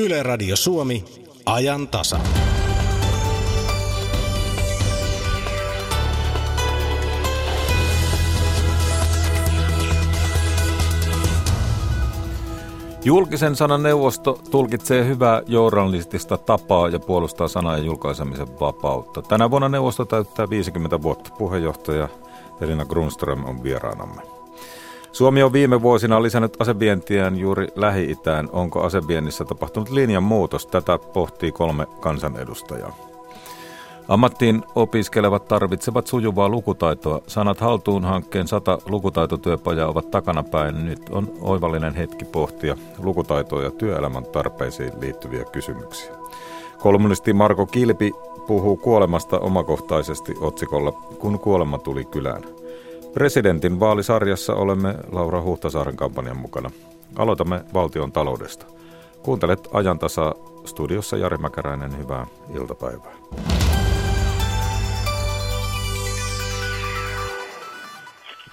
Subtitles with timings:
[0.00, 1.04] Yle Radio Suomi,
[1.46, 2.20] ajan tasa.
[13.04, 19.22] Julkisen sanan neuvosto tulkitsee hyvää journalistista tapaa ja puolustaa sanan ja julkaisemisen vapautta.
[19.22, 21.30] Tänä vuonna neuvosto täyttää 50 vuotta.
[21.38, 22.08] Puheenjohtaja
[22.60, 24.39] Elina Grunström on vieraanamme.
[25.12, 28.48] Suomi on viime vuosina lisännyt asevientiään juuri Lähi-Itään.
[28.52, 30.66] Onko aseviennissä tapahtunut linjan muutos?
[30.66, 32.96] Tätä pohtii kolme kansanedustajaa.
[34.08, 37.20] Ammattiin opiskelevat tarvitsevat sujuvaa lukutaitoa.
[37.26, 40.86] Sanat haltuun hankkeen sata lukutaitotyöpajaa ovat takanapäin.
[40.86, 46.12] Nyt on oivallinen hetki pohtia lukutaitoa ja työelämän tarpeisiin liittyviä kysymyksiä.
[46.78, 48.12] Kolmunisti Marko Kilpi
[48.46, 52.59] puhuu kuolemasta omakohtaisesti otsikolla Kun kuolema tuli kylään.
[53.14, 56.70] Presidentin vaalisarjassa olemme Laura Huhtasaaren kampanjan mukana.
[57.16, 58.66] Aloitamme valtion taloudesta.
[59.22, 61.98] Kuuntelet ajantasa studiossa Jari Mäkäräinen.
[61.98, 63.12] Hyvää iltapäivää.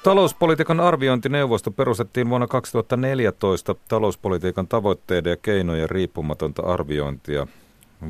[0.04, 7.48] Talouspolitiikan arviointineuvosto perustettiin vuonna 2014 talouspolitiikan tavoitteiden ja keinojen riippumatonta arviointia.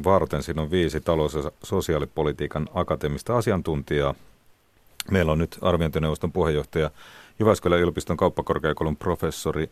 [0.03, 4.13] Varten siinä on viisi talous- ja sosiaalipolitiikan akateemista asiantuntijaa.
[5.11, 6.91] Meillä on nyt arviointineuvoston puheenjohtaja
[7.39, 9.69] Jyväskylän yliopiston kauppakorkeakoulun professori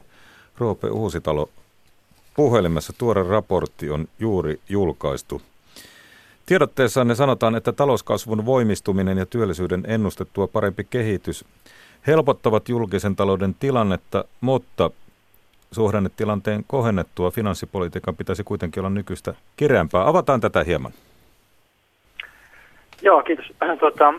[0.57, 1.49] Roope Uusitalo.
[2.35, 5.41] Puhelimessa tuore raportti on juuri julkaistu.
[6.45, 11.45] Tiedotteessaan sanotaan, että talouskasvun voimistuminen ja työllisyyden ennustettua parempi kehitys
[12.07, 14.91] helpottavat julkisen talouden tilannetta, mutta
[15.71, 20.07] suhdannetilanteen kohennettua finanssipolitiikan pitäisi kuitenkin olla nykyistä kireämpää.
[20.07, 20.93] Avataan tätä hieman.
[23.05, 23.45] Joo, kiitos.
[23.79, 24.13] Tuota, äh,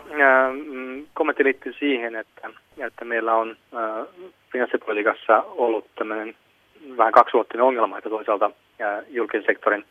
[1.13, 4.07] kommentti liittyy siihen, että, että meillä on äh,
[4.51, 6.35] finanssipolitiikassa ollut tämmöinen
[6.97, 9.85] vähän kaksivuottinen ongelma, että toisaalta äh, julkisen sektorin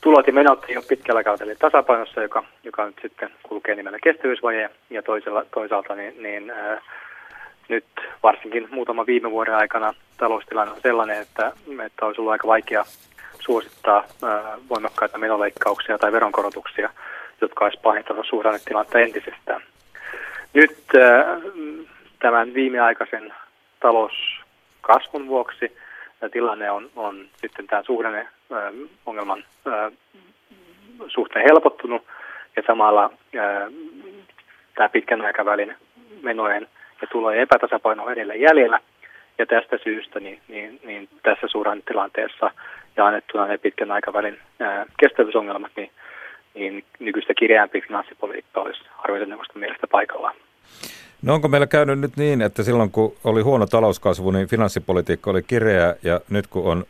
[0.00, 4.70] tulot ja menot ei ole pitkällä kaudella tasapainossa, joka, joka nyt sitten kulkee nimellä kestävyysvaje,
[4.90, 6.82] ja toisella, toisaalta niin, niin äh,
[7.68, 7.84] nyt
[8.22, 11.52] varsinkin muutama viime vuoden aikana taloustilanne on sellainen, että,
[11.86, 12.84] että olisi ollut aika vaikea
[13.40, 16.90] suosittaa äh, voimakkaita menoleikkauksia tai veronkorotuksia,
[17.40, 19.62] jotka olisi pahentanut suhdannetilannetta entisestään.
[20.54, 21.40] Nyt äh,
[22.18, 23.34] tämän viimeaikaisen
[23.80, 25.76] talouskasvun vuoksi
[26.32, 28.28] tilanne on, on sitten tämän suhdanne
[29.06, 29.44] ongelman
[31.08, 32.02] suhteen helpottunut
[32.56, 33.10] ja samalla
[34.74, 35.76] tämä pitkän aikavälin
[36.22, 36.68] menojen
[37.00, 38.80] ja tulojen epätasapaino on edelleen jäljellä.
[39.38, 41.46] Ja tästä syystä niin, niin, niin tässä
[41.84, 42.50] tilanteessa
[42.96, 45.90] ja annettuna ne pitkän aikavälin ää, kestävyysongelmat, niin,
[46.56, 50.36] niin nykyistä kireämpi finanssipolitiikka olisi arviointineuvoston mielestä paikallaan.
[51.22, 55.42] No onko meillä käynyt nyt niin, että silloin kun oli huono talouskasvu, niin finanssipolitiikka oli
[55.42, 56.84] kireä ja nyt kun on,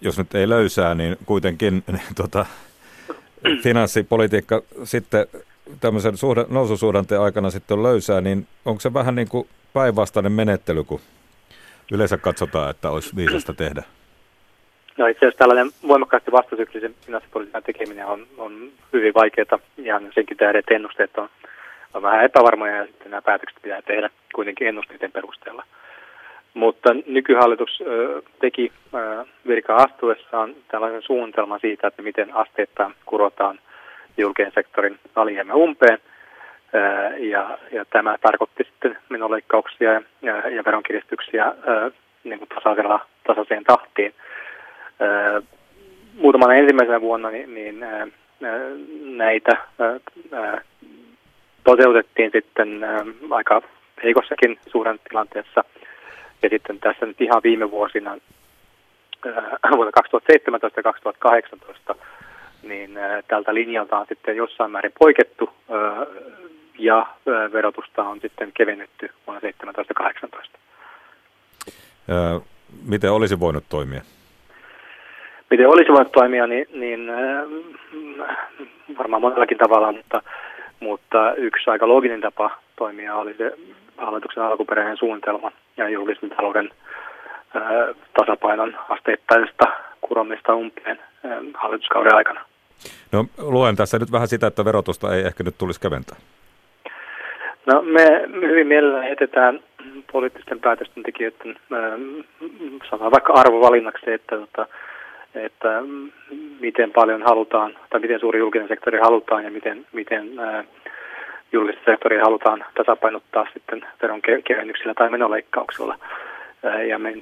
[0.00, 2.46] jos nyt ei löysää, niin kuitenkin niin, tota,
[3.62, 5.26] finanssipolitiikka sitten
[5.80, 10.84] tämmöisen suhda, noususuhdanteen aikana sitten on löysää, niin onko se vähän niin kuin päinvastainen menettely,
[10.84, 11.00] kun
[11.92, 13.82] yleensä katsotaan, että olisi viisasta tehdä?
[14.98, 19.58] No itse asiassa tällainen voimakkaasti vastasyklisen finanssipolitiikan tekeminen on, on hyvin vaikeaa.
[19.78, 21.28] Ihan senkin tähden, että ennusteet on
[21.94, 25.64] on vähän epävarmoja ja sitten nämä päätökset pitää tehdä kuitenkin ennusteiden perusteella.
[26.54, 33.58] Mutta nykyhallitus ö, teki ö, virka astuessaan tällaisen suunnitelman siitä, että miten asteittain kurotaan
[34.16, 35.98] julkisen sektorin alijäämä umpeen.
[36.74, 36.78] Ö,
[37.18, 41.90] ja, ja tämä tarkoitti sitten menoleikkauksia ja, ja, ja veronkiristyksiä ö,
[42.24, 44.14] niin kuin tasaisella, tasaiseen tahtiin.
[45.00, 45.42] Ö,
[46.14, 47.84] muutamana ensimmäisenä vuonna niin, niin
[49.16, 49.56] näitä
[51.64, 52.80] toteutettiin sitten
[53.30, 53.62] aika
[54.02, 54.58] heikossakin
[55.08, 55.64] tilanteessa.
[56.42, 58.16] Ja sitten tässä nyt ihan viime vuosina,
[59.76, 61.94] vuonna 2017 ja 2018,
[62.62, 65.50] niin tältä linjalta on sitten jossain määrin poikettu
[66.78, 67.06] ja
[67.52, 70.58] verotusta on sitten kevennetty vuonna 2017
[72.08, 72.40] ja
[72.82, 74.02] Miten olisi voinut toimia?
[75.50, 77.44] Miten olisi voinut toimia, niin, niin äh,
[78.98, 80.22] varmaan monellakin tavalla, mutta
[80.80, 83.52] mutta yksi aika looginen tapa toimia oli se
[83.96, 86.70] hallituksen alkuperäinen suunnitelma ja julkisen talouden
[87.54, 87.62] ää,
[88.18, 89.64] tasapainon asteittaisesta
[90.00, 92.40] kuromista umpeen ää, hallituskauden aikana.
[93.12, 96.16] No luen tässä nyt vähän sitä, että verotusta ei ehkä nyt tulisi keventää.
[97.66, 98.06] No me,
[98.48, 99.60] hyvin mielellään etetään
[100.12, 101.56] poliittisten päätösten tekijöiden,
[102.90, 104.66] sanotaan vaikka arvovalinnaksi, että, että,
[105.34, 105.82] että
[106.60, 110.30] miten paljon halutaan, tai miten suuri julkinen sektori halutaan ja miten, miten
[111.52, 115.98] julkista sektoria halutaan tasapainottaa sitten veronkevennyksillä tai menoleikkauksilla.
[116.88, 117.14] ja me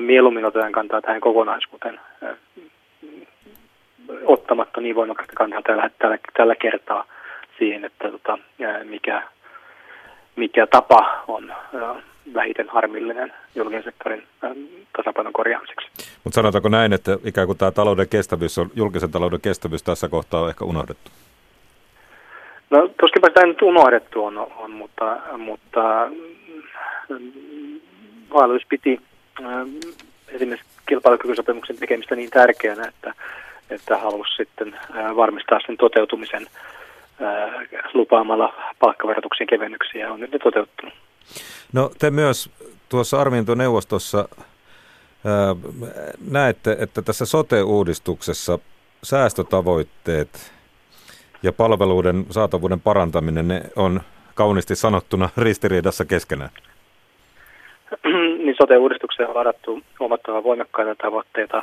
[0.00, 2.00] mieluummin otetaan kantaa tähän kokonaisuuteen
[4.24, 7.04] ottamatta niin voimakkaasti kantaa tällä, tällä, tällä kertaa
[7.58, 8.38] siihen, että tota,
[8.84, 9.22] mikä,
[10.36, 11.54] mikä tapa on
[12.34, 14.22] vähiten harmillinen julkisen sektorin
[14.96, 15.88] tasapainon korjaamiseksi.
[16.24, 20.40] Mutta sanotaanko näin, että ikään kuin tämä talouden kestävyys on, julkisen talouden kestävyys tässä kohtaa
[20.40, 21.10] on ehkä unohdettu?
[22.70, 26.10] No tuskinpä tämä nyt unohdettu on, on mutta, mutta
[28.30, 29.00] hallitus piti
[30.28, 33.14] esimerkiksi kilpailukykysopimuksen tekemistä niin tärkeänä, että,
[33.70, 34.78] että halusi sitten
[35.16, 36.46] varmistaa sen toteutumisen
[37.94, 40.94] lupaamalla palkkaverotuksen kevennyksiä on nyt ne toteuttunut.
[41.72, 42.50] No te myös
[42.88, 44.28] tuossa arviointoneuvostossa
[46.30, 48.58] näette, että tässä sote-uudistuksessa
[49.02, 50.52] säästötavoitteet
[51.42, 54.00] ja palveluiden saatavuuden parantaminen ne on
[54.34, 56.50] kauniisti sanottuna ristiriidassa keskenään.
[58.44, 61.62] niin sote-uudistukseen on ladattu huomattavan voimakkaita tavoitteita,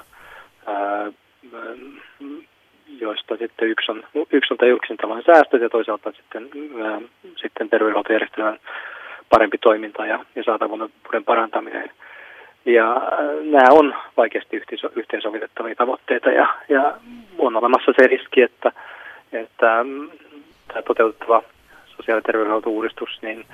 [3.00, 6.50] joista sitten yksi on, yksi on julkisen tavan säästöt ja toisaalta sitten,
[7.36, 8.60] sitten terveydenhuoltojärjestelmän
[9.29, 11.91] parempi toiminta ja, ja saatavuuden parantaminen.
[12.65, 13.01] Ja
[13.44, 14.62] nämä on vaikeasti
[14.95, 16.94] yhteensovitettavia tavoitteita ja, ja
[17.38, 18.71] on olemassa se riski, että,
[19.33, 20.09] että mm,
[20.68, 21.44] tämä toteutettava
[21.97, 23.45] sosiaali- ja terveydenhuolto-uudistus, niin,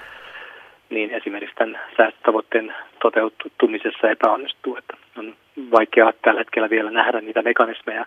[0.90, 4.78] niin esimerkiksi tämän säästötavoitteen toteutumisessa epäonnistuu.
[4.78, 5.36] Että on
[5.72, 8.06] vaikeaa tällä hetkellä vielä nähdä niitä mekanismeja,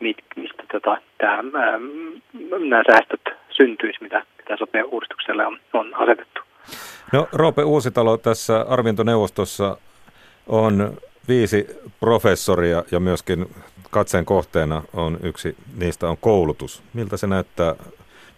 [0.00, 1.78] mistä tota, tämä, ää,
[2.58, 6.47] nämä säästöt syntyisi, mitä, mitä sote-uudistukselle on, on asetettu.
[7.12, 9.76] No Roope Uusitalo tässä arviointoneuvostossa
[10.46, 10.96] on
[11.28, 11.66] viisi
[12.00, 13.46] professoria ja myöskin
[13.90, 16.82] katseen kohteena on yksi niistä on koulutus.
[16.94, 17.74] Miltä se näyttää,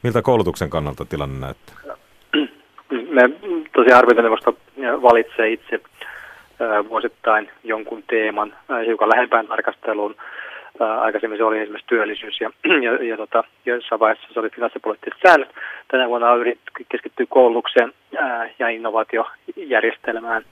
[0.02, 1.76] miltä koulutuksen kannalta tilanne näyttää?
[3.14, 3.30] Me
[3.72, 4.56] tosiaan arviointineuvosto
[5.02, 5.80] valitsee itse
[6.88, 8.54] vuosittain jonkun teeman
[8.86, 10.14] hiukan lähempään tarkasteluun.
[10.78, 12.50] Aikaisemmin se oli esimerkiksi työllisyys ja,
[12.84, 15.48] ja, ja tota, jossain vaiheessa se oli finanssipoliittiset säännöt.
[15.88, 20.42] Tänä vuonna on yritetty keskittyä koulutukseen ää, ja innovaatiojärjestelmään.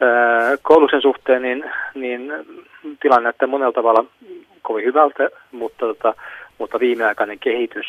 [0.00, 1.64] Ää, koulutuksen suhteen niin,
[1.94, 2.32] niin
[3.00, 4.04] tilanne näyttää monella tavalla
[4.62, 6.14] kovin hyvältä, mutta, tota,
[6.58, 7.86] mutta viimeaikainen kehitys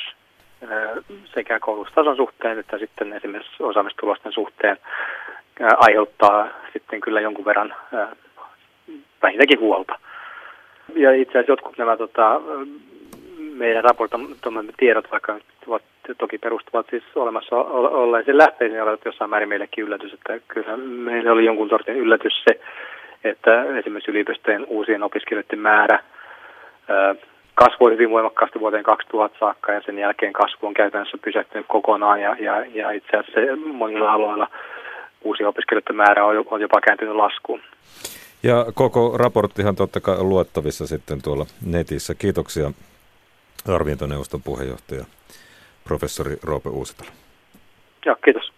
[0.70, 0.90] ää,
[1.34, 4.78] sekä koulutustason suhteen että sitten esimerkiksi osaamistulosten suhteen
[5.60, 8.16] ää, aiheuttaa sitten kyllä jonkun verran ää,
[9.22, 10.00] vähintäänkin huolta.
[10.94, 12.42] Ja itse asiassa jotkut nämä tota,
[13.38, 15.84] meidän raportoimme tiedot, vaikka ovat,
[16.18, 21.46] toki perustuvat siis olemassa olleisiin lähteisiin, olivat jossain määrin meillekin yllätys, että kyllä meille oli
[21.46, 22.60] jonkun sortin yllätys se,
[23.24, 26.00] että esimerkiksi yliopistojen uusien opiskelijoiden määrä
[27.56, 32.36] kasvoi hyvin voimakkaasti vuoteen 2000 saakka ja sen jälkeen kasvu on käytännössä pysähtynyt kokonaan ja,
[32.40, 34.48] ja, ja itse asiassa monilla alueilla
[35.24, 37.62] uusien opiskelijoiden määrä on jopa kääntynyt laskuun.
[38.46, 42.16] Ja koko raporttihan totta kai on luettavissa sitten tuolla netissä.
[42.16, 42.72] Kiitoksia
[43.68, 45.06] arviointoneuvoston puheenjohtaja
[45.84, 47.10] professori Roope Uusitalo.
[48.06, 48.52] Joo, kiitos.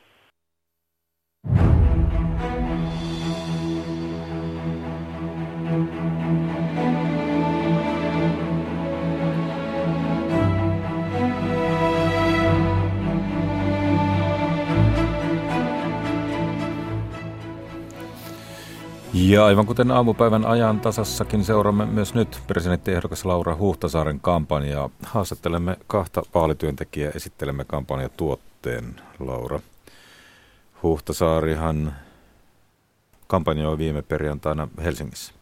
[19.29, 24.89] Ja aivan kuten aamupäivän ajan tasassakin seuraamme myös nyt presidenttiehdokas Laura Huhtasaaren kampanjaa.
[25.03, 28.96] Haastattelemme kahta vaalityöntekijää, esittelemme kampanjatuotteen.
[29.19, 29.60] Laura
[30.84, 31.93] Huhtasaarihan
[33.27, 35.34] kampanjoi viime perjantaina Helsingissä.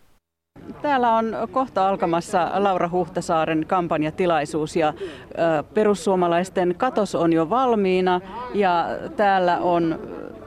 [0.81, 4.93] Täällä on kohta alkamassa Laura Huhtasaaren kampanjatilaisuus ja
[5.73, 8.21] perussuomalaisten katos on jo valmiina
[8.53, 9.99] ja täällä on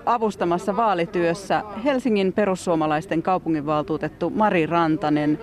[0.09, 5.39] avustamassa vaalityössä Helsingin perussuomalaisten kaupunginvaltuutettu Mari Rantanen.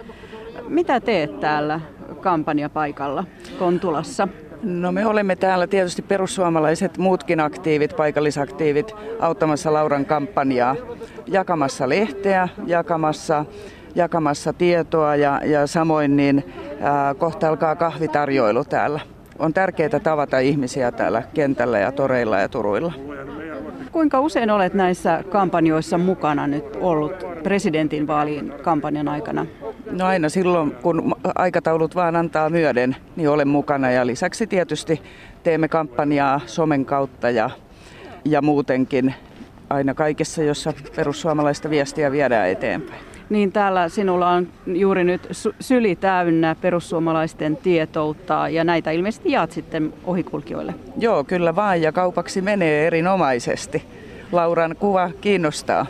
[0.67, 1.79] Mitä teet täällä
[2.22, 3.24] kampanjapaikalla
[3.60, 4.27] Kontulassa?
[4.63, 10.75] No me olemme täällä tietysti perussuomalaiset, muutkin aktiivit, paikallisaktiivit, auttamassa Lauran kampanjaa,
[11.27, 13.45] jakamassa lehteä, jakamassa,
[13.95, 19.00] jakamassa tietoa ja, ja samoin niin ää, kohta alkaa kahvitarjoilu täällä.
[19.39, 22.93] On tärkeää tavata ihmisiä täällä kentällä ja toreilla ja turuilla.
[23.95, 29.45] Kuinka usein olet näissä kampanjoissa mukana nyt ollut presidentin vaalien kampanjan aikana?
[29.91, 33.91] No aina silloin, kun aikataulut vaan antaa myöden, niin olen mukana.
[33.91, 35.01] Ja lisäksi tietysti
[35.43, 37.49] teemme kampanjaa somen kautta ja,
[38.25, 39.13] ja muutenkin
[39.69, 43.14] aina kaikessa, jossa perussuomalaista viestiä viedään eteenpäin.
[43.29, 45.27] Niin täällä sinulla on juuri nyt
[45.60, 50.75] syli täynnä perussuomalaisten tietoutta ja näitä ilmeisesti jaat sitten ohikulkijoille.
[50.98, 53.84] Joo, kyllä vaan ja kaupaksi menee erinomaisesti.
[54.32, 55.86] Lauran kuva kiinnostaa.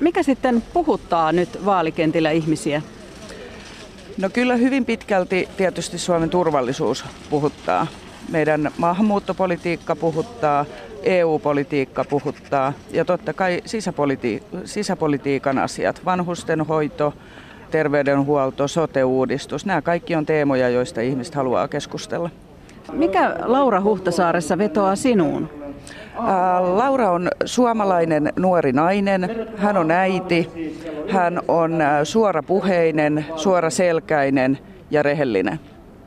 [0.00, 2.82] Mikä sitten puhuttaa nyt vaalikentillä ihmisiä?
[4.18, 7.86] No kyllä hyvin pitkälti tietysti Suomen turvallisuus puhuttaa.
[8.30, 10.64] Meidän maahanmuuttopolitiikka puhuttaa,
[11.04, 17.14] EU-politiikka puhuttaa ja totta kai sisäpoliti- sisäpolitiikan asiat, vanhustenhoito,
[17.70, 19.66] terveydenhuolto, sote-uudistus.
[19.66, 22.30] Nämä kaikki on teemoja, joista ihmiset haluaa keskustella.
[22.92, 25.50] Mikä Laura Huhtasaaressa vetoaa sinuun?
[26.60, 30.50] Laura on suomalainen nuori nainen, hän on äiti,
[31.08, 34.58] hän on suorapuheinen, suoraselkäinen
[34.90, 35.60] ja rehellinen,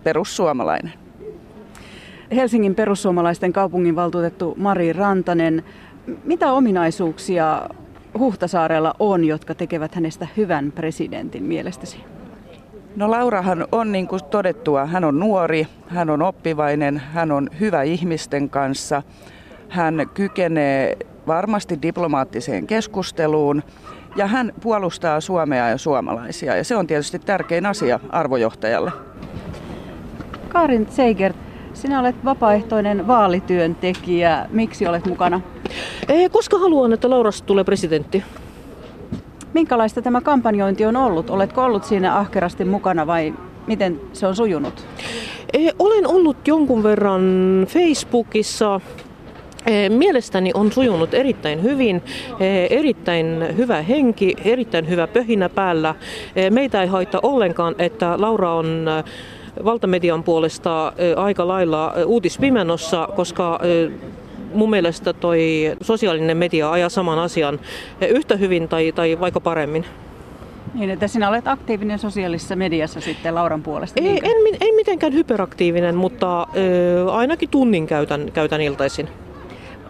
[0.04, 0.94] perussuomalainen.
[2.36, 5.64] Helsingin perussuomalaisten kaupunginvaltuutettu Mari Rantanen,
[6.24, 7.70] mitä ominaisuuksia
[8.20, 12.04] Huhtasaarella on, jotka tekevät hänestä hyvän presidentin mielestäsi?
[12.96, 17.84] No Laurahan on niin kuin todettua, hän on nuori, hän on oppivainen, hän on hyvä
[17.84, 19.04] ihmisten kanssa.
[19.70, 23.64] Hän kykenee varmasti diplomaattiseen keskusteluun
[24.16, 28.92] ja hän puolustaa Suomea ja suomalaisia ja se on tietysti tärkein asia arvojohtajalle.
[30.50, 31.36] Karin Seigert,
[31.78, 34.46] sinä olet vapaaehtoinen vaalityöntekijä.
[34.50, 35.42] Miksi olet mukana?
[36.10, 38.24] Ei, koska haluan, että Laurasta tulee presidentti.
[39.54, 41.30] Minkälaista tämä kampanjointi on ollut?
[41.30, 43.34] Oletko ollut siinä ahkerasti mukana vai
[43.68, 44.86] miten se on sujunut?
[45.54, 47.22] Ei, olen ollut jonkun verran
[47.68, 48.82] Facebookissa.
[49.90, 52.02] Mielestäni on sujunut erittäin hyvin,
[52.70, 55.96] erittäin hyvä henki, erittäin hyvä pöhinä päällä.
[56.50, 58.86] Meitä ei haita ollenkaan, että Laura on
[59.66, 63.60] valtamedian puolesta aika lailla uutispimenossa, koska
[64.54, 65.42] mun mielestä toi
[65.82, 67.60] sosiaalinen media ajaa saman asian
[68.10, 69.86] yhtä hyvin tai, tai vaikka paremmin.
[70.74, 74.02] Niin, että sinä olet aktiivinen sosiaalisessa mediassa sitten Lauran puolesta.
[74.02, 79.10] Ei, en, en mitenkään hyperaktiivinen, mutta ö, ainakin tunnin käytän, käytän iltaisin.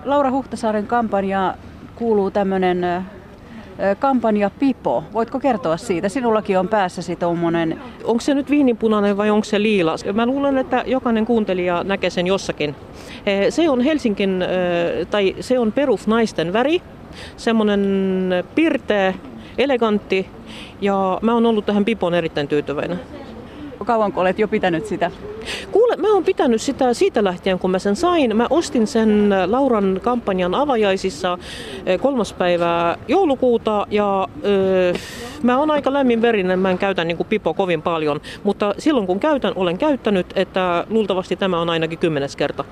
[0.05, 1.53] Laura Huhtasaaren kampanja
[1.95, 2.85] kuuluu tämmöinen
[3.99, 5.03] kampanja Pipo.
[5.13, 6.09] Voitko kertoa siitä?
[6.09, 7.79] Sinullakin on päässäsi tuommoinen...
[8.03, 9.95] Onko se nyt viininpunainen vai onko se liila?
[10.13, 12.75] Mä luulen, että jokainen kuuntelija näkee sen jossakin.
[13.49, 14.45] Se on Helsingin,
[15.11, 16.81] tai se on perusnaisten väri.
[17.37, 19.13] Semmoinen pirteä,
[19.57, 20.27] elegantti
[20.81, 22.99] ja mä oon ollut tähän Pipon erittäin tyytyväinen.
[23.85, 25.11] Kauanko olet jo pitänyt sitä?
[25.71, 28.37] Kuule, mä oon pitänyt sitä siitä lähtien, kun mä sen sain.
[28.37, 31.37] Mä ostin sen Lauran kampanjan avajaisissa
[31.85, 34.93] eh, kolmas päivää joulukuuta ja öö,
[35.43, 39.07] mä oon aika lämmin verinen, mä en käytä niin kuin pipo kovin paljon, mutta silloin
[39.07, 42.63] kun käytän, olen käyttänyt, että luultavasti tämä on ainakin kymmenes kerta.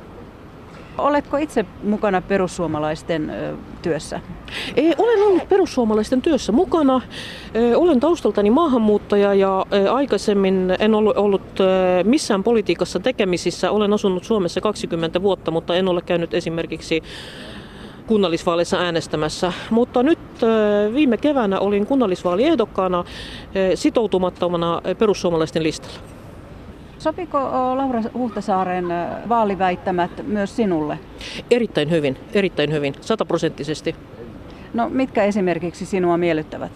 [0.97, 3.31] Oletko itse mukana perussuomalaisten
[3.81, 4.21] työssä?
[4.75, 7.01] Ei, olen ollut perussuomalaisten työssä mukana.
[7.75, 11.47] Olen taustaltani maahanmuuttaja ja aikaisemmin en ollut,
[12.03, 13.71] missään politiikassa tekemisissä.
[13.71, 17.03] Olen asunut Suomessa 20 vuotta, mutta en ole käynyt esimerkiksi
[18.07, 19.53] kunnallisvaaleissa äänestämässä.
[19.69, 20.19] Mutta nyt
[20.93, 23.03] viime keväänä olin kunnallisvaaliehdokkaana
[23.75, 26.14] sitoutumattomana perussuomalaisten listalla.
[27.05, 27.37] Sopiko
[27.77, 28.85] Laura Huhtasaaren
[29.29, 30.99] vaaliväittämät myös sinulle?
[31.51, 33.95] Erittäin hyvin, erittäin hyvin, sataprosenttisesti.
[34.73, 36.71] No mitkä esimerkiksi sinua miellyttävät?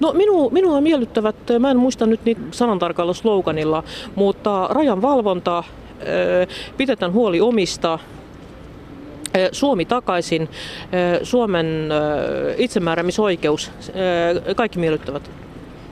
[0.00, 3.82] No minu, minua miellyttävät, mä en muista nyt niitä sanantarkalla sloganilla,
[4.14, 5.64] mutta rajan valvonta,
[6.76, 7.98] pidetään huoli omista,
[9.52, 10.48] Suomi takaisin,
[11.22, 11.66] Suomen
[12.56, 13.72] itsemääräämisoikeus,
[14.56, 15.30] kaikki miellyttävät.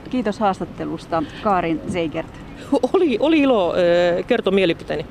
[0.09, 2.48] Kiitos haastattelusta, Kaarin Zeigert.
[2.93, 3.73] oli, oli ilo
[4.27, 5.05] kertoa mielipiteeni.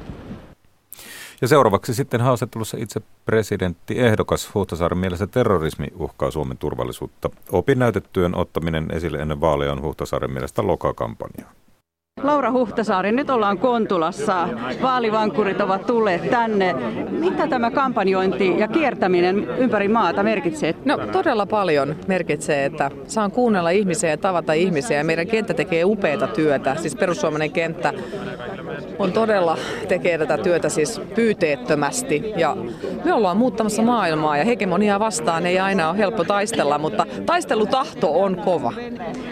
[1.40, 7.30] Ja seuraavaksi sitten haastattelussa itse presidentti ehdokas Huhtasaaren mielestä terrorismi uhkaa Suomen turvallisuutta.
[7.52, 11.52] Opinnäytetyön ottaminen esille ennen vaaleja on Huhtasaaren mielestä lokakampanjaa.
[12.22, 14.48] Laura Huhtasaari, nyt ollaan Kontulassa.
[14.82, 16.74] Vaalivankurit ovat tulleet tänne.
[17.10, 20.74] Mitä tämä kampanjointi ja kiertäminen ympäri maata merkitsee?
[20.84, 25.04] No todella paljon merkitsee, että saan kuunnella ihmisiä ja tavata ihmisiä.
[25.04, 27.92] Meidän kenttä tekee upeita työtä, siis perussuomalainen kenttä
[28.98, 29.58] on todella
[29.88, 32.32] tekee tätä työtä siis pyyteettömästi.
[32.36, 32.56] Ja
[33.04, 38.36] me ollaan muuttamassa maailmaa ja hegemoniaa vastaan ei aina ole helppo taistella, mutta taistelutahto on
[38.36, 38.72] kova.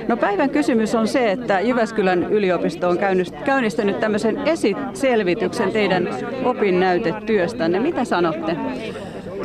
[0.08, 2.98] No päivän kysymys on se, että Jyväskylän yliopisto on
[3.44, 6.08] käynnistänyt tämmöisen esiselvityksen teidän
[6.44, 7.80] opinnäytetyöstänne.
[7.80, 8.56] Mitä sanotte?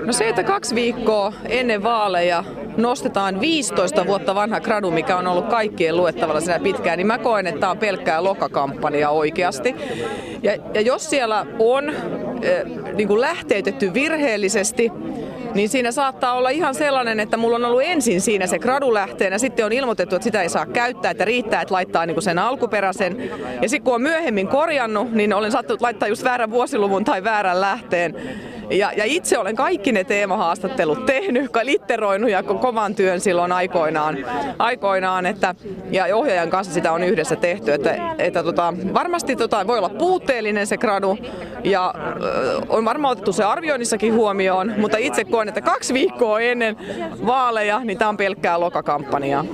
[0.06, 2.44] No se, että kaksi viikkoa ennen vaaleja
[2.78, 7.48] nostetaan 15 vuotta vanha gradu, mikä on ollut kaikkien luettavalla sinä pitkään, niin mä koen,
[7.48, 9.76] että tämä on pelkkää lokakampanja oikeasti.
[10.44, 11.96] Ja, ja jos siellä on äh,
[12.94, 14.92] niin kuin lähteytetty virheellisesti,
[15.54, 19.38] niin siinä saattaa olla ihan sellainen, että mulla on ollut ensin siinä se gradu lähteenä,
[19.38, 23.32] sitten on ilmoitettu, että sitä ei saa käyttää, että riittää, että laittaa niin sen alkuperäisen.
[23.62, 27.62] Ja sitten kun on myöhemmin korjannut, niin olen sattunut laittaa just väärän vuosiluvun tai väärän
[27.62, 28.16] lähteen.
[28.72, 34.18] Ja, ja itse olen kaikki ne teemahaastattelut tehnyt, litteroinut ja kovan työn silloin aikoinaan,
[34.60, 35.56] aikoinaan että,
[35.92, 37.74] ja ohjaajan kanssa sitä on yhdessä tehty.
[37.74, 41.18] Että, että tota, varmasti tota, voi olla puutteellinen se gradu
[41.64, 46.78] ja ö, on varmaan otettu se arvioinnissakin huomioon, mutta itse koen, että kaksi viikkoa ennen
[47.26, 49.46] vaaleja, niin tämä on pelkkää lokakampanjaa.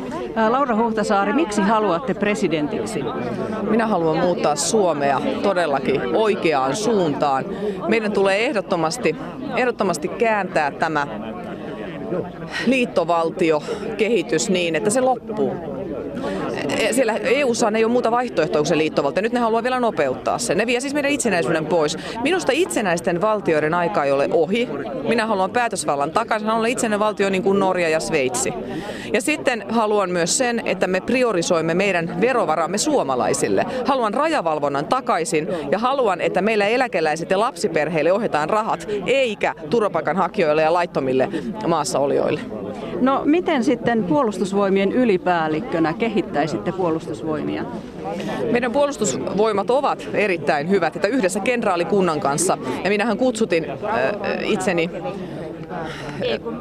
[0.50, 3.04] Laura Huhtasaari, miksi haluatte presidentiksi?
[3.70, 7.46] Minä haluan muuttaa Suomea todellakin oikeaan suuntaan.
[7.88, 9.16] Meidän tulee ehdottomasti,
[9.56, 11.08] ehdottomasti kääntää tämä
[12.66, 15.54] liittovaltiokehitys niin, että se loppuu.
[16.70, 19.22] E, siellä EU-ssa ei ole muuta vaihtoehtoa kuin se liittovaltio.
[19.22, 20.58] Nyt ne haluaa vielä nopeuttaa sen.
[20.58, 21.98] Ne vie siis meidän itsenäisyyden pois.
[22.24, 24.70] Minusta itsenäisten valtioiden aika ei ole ohi.
[25.08, 26.48] Minä haluan päätösvallan takaisin.
[26.48, 28.54] Haluan itsenäinen valtio niin kuin Norja ja Sveitsi.
[29.14, 33.66] Ja sitten haluan myös sen, että me priorisoimme meidän verovaramme suomalaisille.
[33.86, 40.74] Haluan rajavalvonnan takaisin ja haluan, että meillä eläkeläiset ja lapsiperheille ohjataan rahat, eikä turvapaikanhakijoille ja
[40.74, 41.30] laittomille
[41.68, 42.40] maassaolijoille.
[43.02, 45.94] No miten sitten puolustusvoimien ylipäällikkönä
[46.58, 47.66] kehittäisitte puolustusvoimia?
[48.52, 53.78] Meidän puolustusvoimat ovat erittäin hyvät, että yhdessä kenraalikunnan kanssa, ja minähän kutsutin äh,
[54.44, 54.90] itseni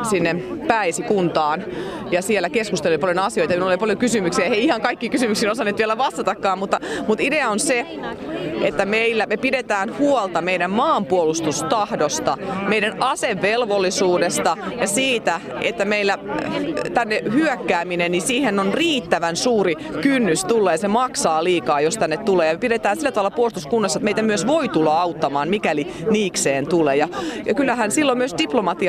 [0.03, 0.37] sinne
[0.69, 1.65] Päisikuntaan
[2.11, 3.55] ja siellä keskustelin paljon asioita.
[3.55, 4.49] Minulla oli paljon kysymyksiä.
[4.49, 7.87] He ihan kaikki kysymyksiin osanneet vielä vastatakaan, mutta, mutta idea on se,
[8.63, 16.19] että meillä me pidetään huolta meidän maanpuolustustahdosta, meidän asevelvollisuudesta ja siitä, että meillä
[16.95, 22.17] tänne hyökkääminen, niin siihen on riittävän suuri kynnys tulla ja se maksaa liikaa, jos tänne
[22.17, 22.53] tulee.
[22.53, 26.97] Ja pidetään sillä tavalla puolustuskunnassa, että meitä myös voi tulla auttamaan, mikäli niikseen tulee.
[26.97, 27.09] Ja,
[27.47, 28.35] ja kyllähän silloin myös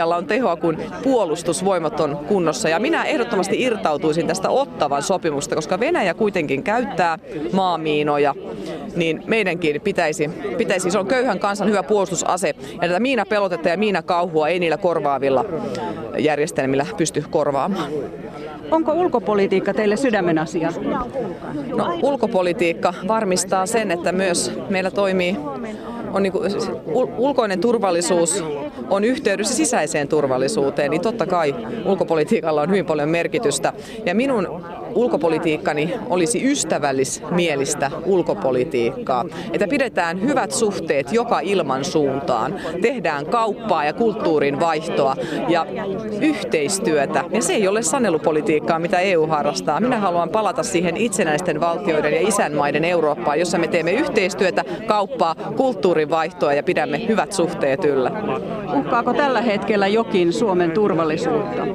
[0.08, 2.70] diplomatialla on tehoa, kun puolustusvoimat on kunnossa.
[2.70, 7.20] Ja minä ehdottomasti irtautuisin tästä Ottavan sopimusta, koska Venäjä kuitenkin käyttää
[7.52, 8.36] maamiinoja,
[8.96, 12.56] niin meidänkin pitäisi, pitäisi se on köyhän kansan hyvä puolustusase.
[12.82, 15.46] Ja tätä miinapelotetta ja miinakauhua ei niillä korvaavilla
[16.18, 17.92] järjestelmillä pysty korvaamaan.
[18.72, 20.74] Onko ulkopolitiikka teille sydämen asia?
[21.76, 25.38] No, ulkopolitiikka varmistaa sen, että myös meillä toimii
[26.14, 26.52] on niin kuin,
[27.18, 28.44] ulkoinen turvallisuus
[28.90, 33.74] on yhteydessä sisäiseen turvallisuuteen, niin totta kai ulkopolitiikalla on hyvin paljon merkitystä.
[34.06, 34.66] Ja minun
[34.98, 39.26] ulkopolitiikkani olisi ystävällismielistä ulkopolitiikkaa.
[39.54, 42.56] Että pidetään hyvät suhteet joka ilman suuntaan.
[42.82, 45.16] Tehdään kauppaa ja kulttuurin vaihtoa
[45.48, 45.66] ja
[46.22, 47.24] yhteistyötä.
[47.32, 49.80] Ja se ei ole sanelupolitiikkaa, mitä EU harrastaa.
[49.80, 56.10] Minä haluan palata siihen itsenäisten valtioiden ja isänmaiden Eurooppaan, jossa me teemme yhteistyötä, kauppaa, kulttuurin
[56.10, 58.12] vaihtoa ja pidämme hyvät suhteet yllä.
[58.74, 61.66] Uhkaako tällä hetkellä jokin Suomen turvallisuutta?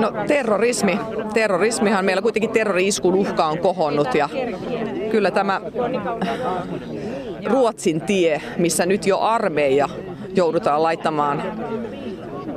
[0.00, 0.98] No terrorismi.
[1.94, 4.28] Terrorismihan meillä kuitenkin terrori-iskun uhka on kohonnut ja
[5.10, 5.60] kyllä tämä
[7.46, 9.88] Ruotsin tie, missä nyt jo armeija
[10.34, 11.42] joudutaan laittamaan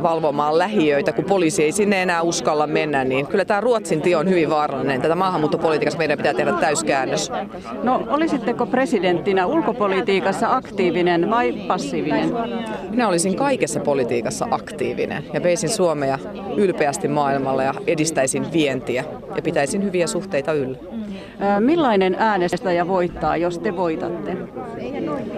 [0.03, 4.29] valvomaan lähiöitä, kun poliisi ei sinne enää uskalla mennä, niin kyllä tämä Ruotsin tie on
[4.29, 5.01] hyvin vaarallinen.
[5.01, 7.31] Tätä maahanmuuttopolitiikassa meidän pitää tehdä täyskäännös.
[7.83, 12.29] No olisitteko presidenttinä ulkopolitiikassa aktiivinen vai passiivinen?
[12.89, 16.19] Minä olisin kaikessa politiikassa aktiivinen ja veisin Suomea
[16.57, 19.03] ylpeästi maailmalla ja edistäisin vientiä
[19.35, 20.77] ja pitäisin hyviä suhteita yllä.
[21.59, 24.37] Millainen äänestäjä voittaa, jos te voitatte?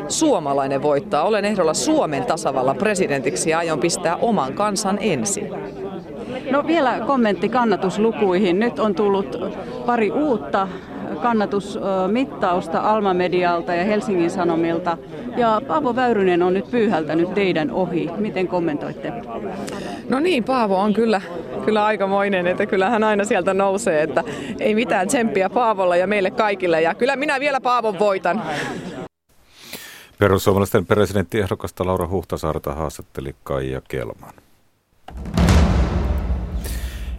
[0.07, 1.23] Suomalainen voittaa.
[1.23, 5.49] Olen ehdolla Suomen tasavallan presidentiksi ja aion pistää oman kansan ensin.
[6.51, 8.59] No vielä kommentti kannatuslukuihin.
[8.59, 9.37] Nyt on tullut
[9.85, 10.67] pari uutta
[11.21, 14.97] kannatusmittausta Alma Medialta ja Helsingin Sanomilta.
[15.37, 18.09] Ja Paavo Väyrynen on nyt pyyhältänyt teidän ohi.
[18.17, 19.13] Miten kommentoitte?
[20.09, 21.21] No niin, Paavo on kyllä,
[21.69, 24.23] kyllä aikamoinen, että kyllä hän aina sieltä nousee, että
[24.59, 26.81] ei mitään tsemppiä Paavolla ja meille kaikille.
[26.81, 28.41] Ja kyllä minä vielä Paavon voitan.
[30.19, 34.33] Perussuomalaisten presidenttiehdokasta Laura Huhtasaarta haastatteli Kaija Kelman.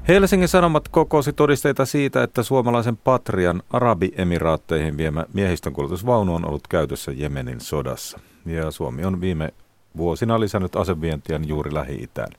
[0.09, 7.61] Helsingin Sanomat kokosi todisteita siitä, että suomalaisen Patrian Arabiemiraatteihin viemä miehistönkuljetusvaunu on ollut käytössä Jemenin
[7.61, 8.21] sodassa.
[8.47, 9.51] Ja Suomi on viime
[9.97, 12.33] vuosina lisännyt asevientiä juuri Lähi-Itään.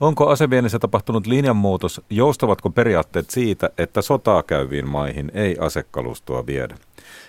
[0.00, 2.00] Onko aseviennissä tapahtunut linjanmuutos?
[2.10, 6.74] Joustavatko periaatteet siitä, että sotaa käyviin maihin ei asekalustoa viedä?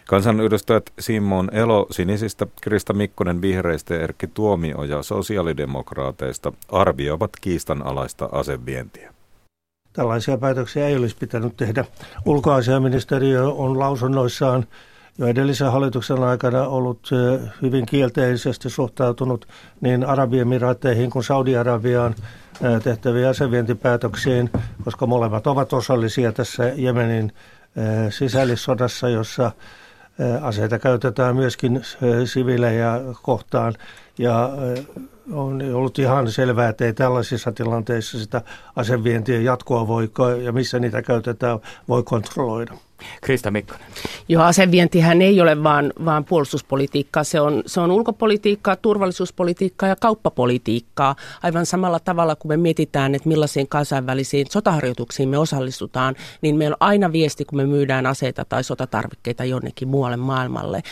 [0.08, 9.14] Kansanedustajat Simon Elo Sinisistä, Krista Mikkonen Vihreistä ja Erkki Tuomioja sosiaalidemokraateista arvioivat kiistanalaista asevientiä.
[9.94, 11.86] Tällaisia päätöksiä ei olisi pitänyt tehdä.
[12.26, 14.66] Ulkoasiaministeriö on lausunnoissaan
[15.20, 17.10] jo edellisen hallituksen aikana ollut
[17.62, 19.48] hyvin kielteisesti suhtautunut
[19.82, 22.16] niin Arabiemiraatteihin kuin Saudi-Arabiaan
[22.84, 24.50] tehtäviin asevientipäätöksiin,
[24.84, 27.34] koska molemmat ovat osallisia tässä Jemenin
[28.10, 29.52] sisällissodassa, jossa
[30.42, 31.82] aseita käytetään myöskin
[32.26, 33.74] siviilejä kohtaan.
[34.18, 34.50] Ja
[35.32, 38.42] on ollut ihan selvää, että ei tällaisissa tilanteissa sitä
[38.76, 40.12] asevientien jatkoa voi
[40.44, 42.74] ja missä niitä käytetään voi kontrolloida.
[43.22, 43.86] Krista Mikkonen.
[44.28, 47.24] Joo, asevientihän ei ole vaan, vaan puolustuspolitiikkaa.
[47.24, 51.16] Se on, se on ulkopolitiikkaa, turvallisuuspolitiikkaa ja kauppapolitiikkaa.
[51.44, 56.88] Aivan samalla tavalla, kun me mietitään, että millaisiin kansainvälisiin sotaharjoituksiin me osallistutaan, niin meillä on
[56.88, 60.84] aina viesti, kun me myydään aseita tai sotatarvikkeita jonnekin muualle maailmalle.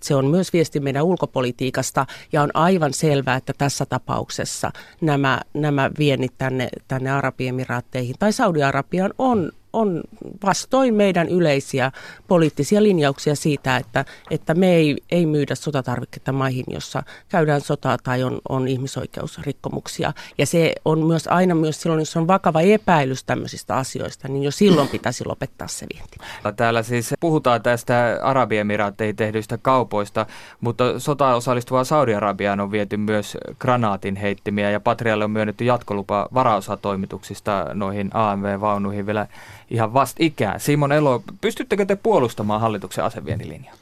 [0.00, 5.90] Se on myös viesti meidän ulkopolitiikasta ja on aivan selvää, että tässä tapauksessa nämä, nämä
[5.98, 10.02] viennit tänne, tänne Arabiemiraatteihin tai Saudi-Arabiaan on on
[10.44, 11.92] vastoin meidän yleisiä
[12.28, 18.22] poliittisia linjauksia siitä, että, että me ei, ei myydä sotatarvikkeita maihin, jossa käydään sotaa tai
[18.22, 20.12] on, on ihmisoikeusrikkomuksia.
[20.38, 24.50] Ja se on myös aina myös silloin, jos on vakava epäilys tämmöisistä asioista, niin jo
[24.50, 26.16] silloin pitäisi lopettaa se vienti.
[26.56, 30.26] Täällä siis puhutaan tästä Arabiemiraatteihin tehdyistä kaupoista,
[30.60, 37.66] mutta sotaan osallistuvaa Saudi-Arabiaan on viety myös granaatin heittimiä ja Patrialle on myönnetty jatkolupa varaosatoimituksista
[37.74, 39.26] noihin AMV-vaunuihin vielä
[39.70, 40.60] ihan ikään.
[40.60, 43.74] Simon Elo, pystyttekö te puolustamaan hallituksen asevientilinjaa?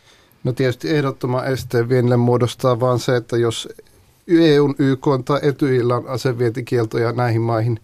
[0.44, 3.68] No tietysti ehdottoman esteen vienille muodostaa vaan se, että jos
[4.28, 7.80] EUn, YK tai Etyjillä on asevientikieltoja näihin maihin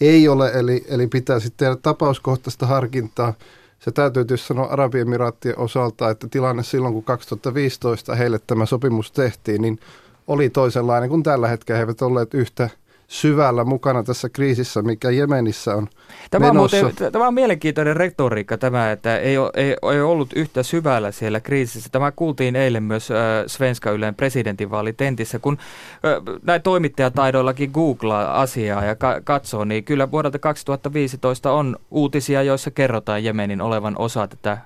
[0.00, 3.34] ei ole, eli, eli pitää sitten tehdä tapauskohtaista harkintaa.
[3.78, 9.62] Se täytyy tietysti sanoa Arabiemiraattien osalta, että tilanne silloin, kun 2015 heille tämä sopimus tehtiin,
[9.62, 9.78] niin
[10.26, 11.76] oli toisenlainen kuin tällä hetkellä.
[11.76, 12.70] He eivät olleet yhtä
[13.08, 15.88] syvällä mukana tässä kriisissä, mikä Jemenissä on
[16.30, 20.62] Tämä on, muuten, tämä on mielenkiintoinen retoriikka tämä, että ei, ole, ei, ei ollut yhtä
[20.62, 21.88] syvällä siellä kriisissä.
[21.92, 23.16] Tämä kuultiin eilen myös äh,
[23.46, 25.58] Svenska Ylen presidentinvaalitentissä, kun
[25.92, 32.70] äh, näin toimittajataidoillakin googlaa asiaa ja ka- katsoo, niin kyllä vuodelta 2015 on uutisia, joissa
[32.70, 34.60] kerrotaan Jemenin olevan osa tätä äh,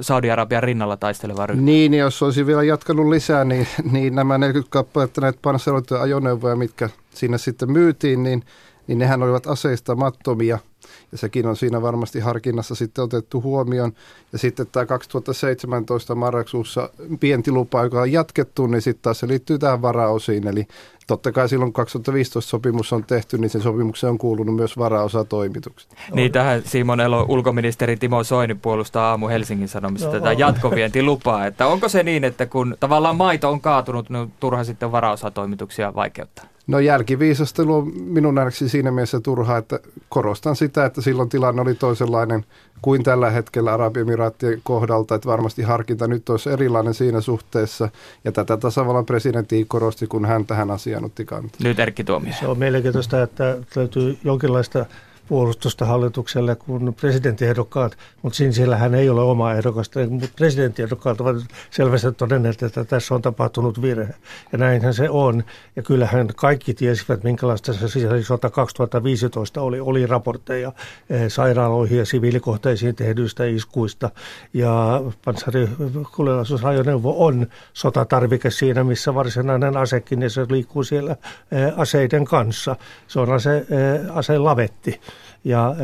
[0.00, 1.64] Saudi-Arabian rinnalla taistelevaa ryhmää.
[1.64, 6.88] Niin, jos olisi vielä jatkanut lisää, niin, niin nämä 40 kappaletta näitä panssaroituja ajoneuvoja, mitkä
[7.14, 8.44] sinne sitten myytiin, niin,
[8.86, 10.58] niin nehän olivat aseistamattomia–
[11.12, 13.92] ja sekin on siinä varmasti harkinnassa sitten otettu huomioon.
[14.32, 19.82] Ja sitten tämä 2017 marraskuussa pientilupa, joka on jatkettu, niin sitten taas se liittyy tähän
[19.82, 20.46] varaosiin.
[20.46, 20.66] Eli
[21.10, 25.94] totta kai silloin 2015 sopimus on tehty, niin sen sopimukseen on kuulunut myös varaosatoimitukset.
[26.12, 31.46] Niin tähän Simon Elo, ulkoministeri Timo Soini puolustaa aamu Helsingin Sanomissa no, tätä jatkovientilupaa.
[31.46, 36.44] Että onko se niin, että kun tavallaan maito on kaatunut, niin turha sitten varaosatoimituksia vaikeuttaa?
[36.66, 41.74] No jälkiviisastelu on minun nähdäkseni siinä mielessä turhaa, että korostan sitä, että silloin tilanne oli
[41.74, 42.44] toisenlainen
[42.82, 47.88] kuin tällä hetkellä Arabiemiraattien kohdalta, että varmasti harkinta nyt olisi erilainen siinä suhteessa,
[48.24, 51.58] ja tätä tasavallan presidentti korosti, kun hän tähän asiaan otti kantaa.
[51.62, 52.32] Nyt Erkki Tuomio.
[52.40, 54.86] Se on mielenkiintoista, että löytyy jonkinlaista
[55.30, 61.36] puolustusta hallitukselle kuin presidenttiehdokkaat, mutta siinä hän ei ole oma ehdokasta, mutta presidenttiehdokkaat ovat
[61.70, 64.14] selvästi todenneet, että tässä on tapahtunut virhe.
[64.52, 65.44] Ja näinhän se on.
[65.76, 69.80] Ja kyllähän kaikki tiesivät, minkälaista se sisällissota 2015 oli.
[69.80, 70.72] Oli raportteja
[71.10, 74.10] eh, sairaaloihin ja siviilikohteisiin tehdyistä iskuista.
[74.52, 82.76] Ja panssarikuljetusajoneuvo on sotatarvike siinä, missä varsinainen asekin, ja se liikkuu siellä eh, aseiden kanssa.
[83.06, 85.00] Se on ase, eh, lavetti.
[85.44, 85.74] Ja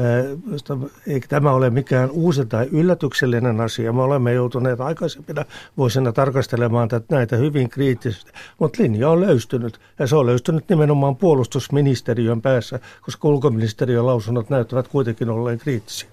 [1.07, 3.93] eikä tämä ole mikään uusi tai yllätyksellinen asia.
[3.93, 5.45] Me olemme joutuneet aikaisempina
[5.77, 9.81] vuosina tarkastelemaan näitä hyvin kriittisesti, mutta linja on löystynyt.
[9.99, 16.09] Ja se on löystynyt nimenomaan puolustusministeriön päässä, koska ulkoministeriön lausunnot näyttävät kuitenkin olleen kriittisiä.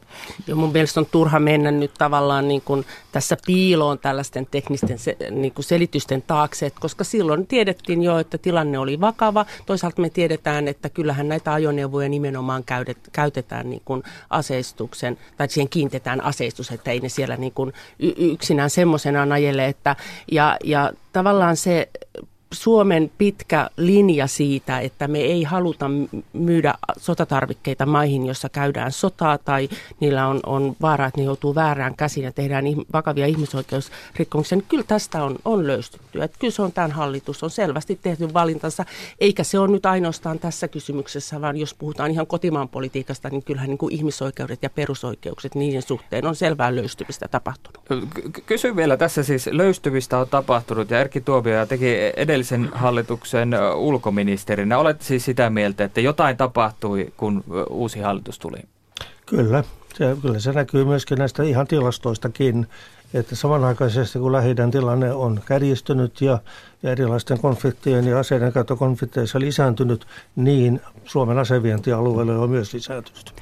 [0.47, 5.17] Ja mun mielestä on turha mennä nyt tavallaan niin kuin tässä piiloon tällaisten teknisten se,
[5.31, 9.45] niin kuin selitysten taakse, että koska silloin tiedettiin jo, että tilanne oli vakava.
[9.65, 15.69] Toisaalta me tiedetään, että kyllähän näitä ajoneuvoja nimenomaan käydet, käytetään niin kuin aseistuksen, tai siihen
[15.69, 17.73] kiintetään aseistus, että ei ne siellä niin kuin
[18.17, 19.65] yksinään semmoisenaan ajele.
[19.65, 19.95] Että,
[20.31, 21.89] ja, ja tavallaan se
[22.53, 25.85] Suomen pitkä linja siitä, että me ei haluta
[26.33, 31.95] myydä sotatarvikkeita maihin, jossa käydään sotaa tai niillä on, on vaara, että ne joutuu väärään
[31.95, 36.23] käsiin ja tehdään vakavia ihmisoikeusrikkomuksia, niin kyllä tästä on, on löystytty.
[36.23, 38.85] Että kyllä se on tämän hallitus, on selvästi tehty valintansa,
[39.19, 43.69] eikä se ole nyt ainoastaan tässä kysymyksessä, vaan jos puhutaan ihan kotimaan politiikasta, niin kyllähän
[43.69, 48.07] niin kuin ihmisoikeudet ja perusoikeukset, niiden suhteen on selvää löystymistä tapahtunut.
[48.45, 54.77] Kysyn vielä tässä siis, löystymistä on tapahtunut ja Erkki Tuomio teki edellä edellisen hallituksen ulkoministerinä.
[54.77, 58.57] Olet siis sitä mieltä, että jotain tapahtui, kun uusi hallitus tuli?
[59.25, 59.63] Kyllä.
[59.93, 62.67] Se, kyllä se näkyy myöskin näistä ihan tilastoistakin,
[63.13, 66.39] että samanaikaisesti kun lähi tilanne on kärjistynyt ja,
[66.83, 73.33] ja erilaisten konfliktien ja aseiden käyttökonflikteissa lisääntynyt, niin Suomen asevientialueelle on myös lisääntynyt.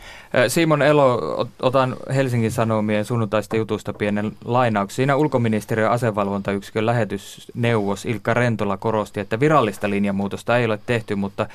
[0.47, 1.19] Simon Elo,
[1.62, 4.95] otan Helsingin Sanomien sunnuntaista jutusta pienen lainauksen.
[4.95, 11.47] Siinä ulkoministeriön asevalvontayksikön lähetysneuvos Ilkka Rentola korosti, että virallista linjamuutosta ei ole tehty, mutta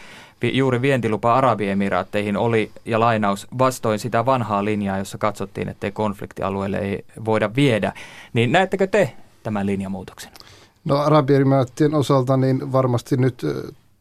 [0.42, 7.04] juuri vientilupa Arabiemiraatteihin oli, ja lainaus, vastoin sitä vanhaa linjaa, jossa katsottiin, ettei konfliktialueelle ei
[7.24, 7.92] voida viedä.
[8.32, 10.32] Niin näettekö te tämän linjamuutoksen?
[10.84, 13.42] No Arabiemiraattien osalta niin varmasti nyt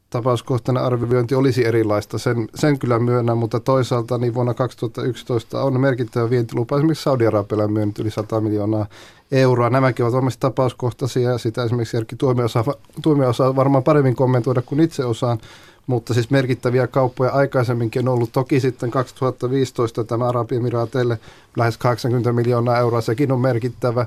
[0.09, 6.29] tapauskohtainen arviointi olisi erilaista, sen, sen kyllä myönnän, mutta toisaalta niin vuonna 2011 on merkittävä
[6.29, 8.85] vientilupa esimerkiksi Saudi-Arabialle myönnyt yli 100 miljoonaa
[9.31, 9.69] euroa.
[9.69, 12.63] Nämäkin ovat varmasti tapauskohtaisia ja sitä esimerkiksi Erkki Tuomio osaa,
[13.01, 15.39] Tuomio osaa varmaan paremmin kommentoida kuin itse osaan,
[15.87, 18.31] mutta siis merkittäviä kauppoja aikaisemminkin on ollut.
[18.31, 21.19] Toki sitten 2015 tämä Arabiemiraateille
[21.57, 24.05] lähes 80 miljoonaa euroa, sekin on merkittävä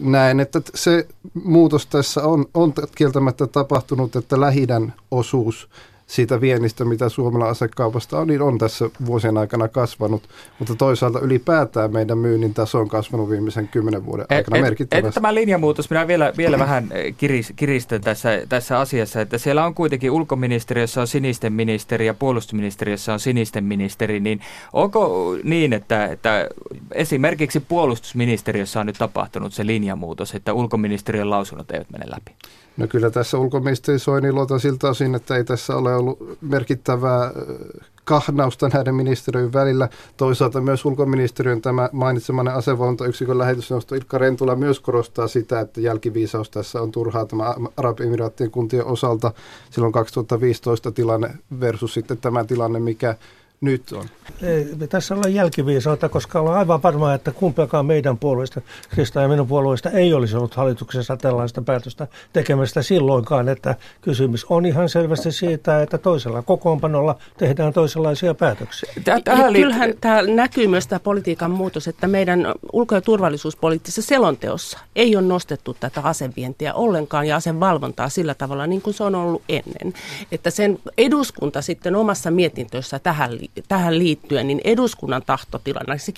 [0.00, 1.06] näen, että se
[1.44, 5.68] muutos tässä on, on kieltämättä tapahtunut, että lähidän osuus
[6.08, 11.92] siitä viennistä, mitä Suomella asekaupasta on, niin on tässä vuosien aikana kasvanut, mutta toisaalta ylipäätään
[11.92, 15.08] meidän myynnin taso on kasvanut viimeisen kymmenen vuoden aikana et, merkittävästi.
[15.08, 19.74] Et, tämä linjamuutos, minä vielä, vielä vähän kiris, kiristän tässä, tässä asiassa, että siellä on
[19.74, 24.40] kuitenkin ulkoministeriössä on sinisten ministeri ja puolustusministeriössä on sinisten ministeri, niin
[24.72, 26.48] onko niin, että, että
[26.92, 32.32] esimerkiksi puolustusministeriössä on nyt tapahtunut se linjamuutos, että ulkoministeriön lausunnot eivät mene läpi?
[32.78, 37.30] No kyllä tässä ulkoministeri Soini luota siltä osin, että ei tässä ole ollut merkittävää
[38.04, 39.88] kahnausta näiden ministeriöiden välillä.
[40.16, 46.82] Toisaalta myös ulkoministeriön tämä mainitsemanne asevalvontayksikön lähetysneuvosto Ilkka Rentula myös korostaa sitä, että jälkiviisaus tässä
[46.82, 49.32] on turhaa tämä Arabiemiraattien kuntien osalta
[49.70, 53.14] silloin 2015 tilanne versus sitten tämä tilanne, mikä
[53.60, 54.04] nyt on?
[54.42, 59.48] Ei, tässä ollaan jälkiviisautta, koska ollaan aivan varmaa, että kumpiakaan meidän puolueista, Krista ja minun
[59.48, 65.82] puolueista, ei olisi ollut hallituksessa tällaista päätöstä tekemästä silloinkaan, että kysymys on ihan selvästi siitä,
[65.82, 68.92] että toisella kokoonpanolla tehdään toisenlaisia päätöksiä.
[69.24, 75.16] Tähän Kyllähän tämä näkyy myös tämä politiikan muutos, että meidän ulko- ja turvallisuuspoliittisessa selonteossa ei
[75.16, 79.94] ole nostettu tätä asevientiä ollenkaan ja asevalvontaa sillä tavalla niin kuin se on ollut ennen.
[80.32, 83.30] Että sen eduskunta sitten omassa mietintössä tähän
[83.68, 86.12] tähän liittyen, niin eduskunnan tahtotilana se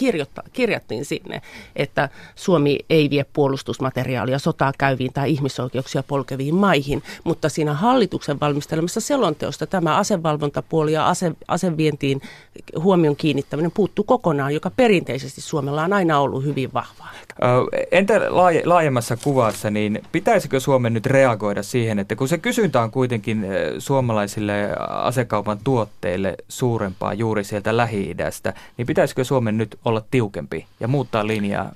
[0.53, 1.43] kirjattiin sinne,
[1.77, 9.01] että Suomi ei vie puolustusmateriaalia sotaa käyviin tai ihmisoikeuksia polkeviin maihin, mutta siinä hallituksen valmistelemassa
[9.01, 12.21] selonteosta tämä asevalvontapuoli ja ase, asevientiin
[12.79, 17.11] huomion kiinnittäminen puuttuu kokonaan, joka perinteisesti Suomella on aina ollut hyvin vahvaa.
[17.91, 18.21] Entä
[18.65, 23.47] laajemmassa kuvassa, niin pitäisikö Suomen nyt reagoida siihen, että kun se kysyntä on kuitenkin
[23.79, 31.27] suomalaisille asekaupan tuotteille suurempaa juuri sieltä Lähi-idästä, niin pitäisikö Suomen nyt olla tiukempi ja muuttaa
[31.27, 31.73] linjaa?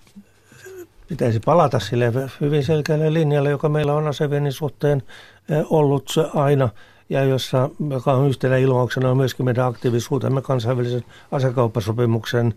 [1.08, 5.02] Pitäisi palata sille hyvin selkeälle linjalle, joka meillä on aseviennin suhteen
[5.70, 6.68] ollut aina
[7.08, 12.54] ja jossa, joka on yhtenä ilmauksena on myöskin meidän aktiivisuutemme kansainvälisen asekauppasopimuksen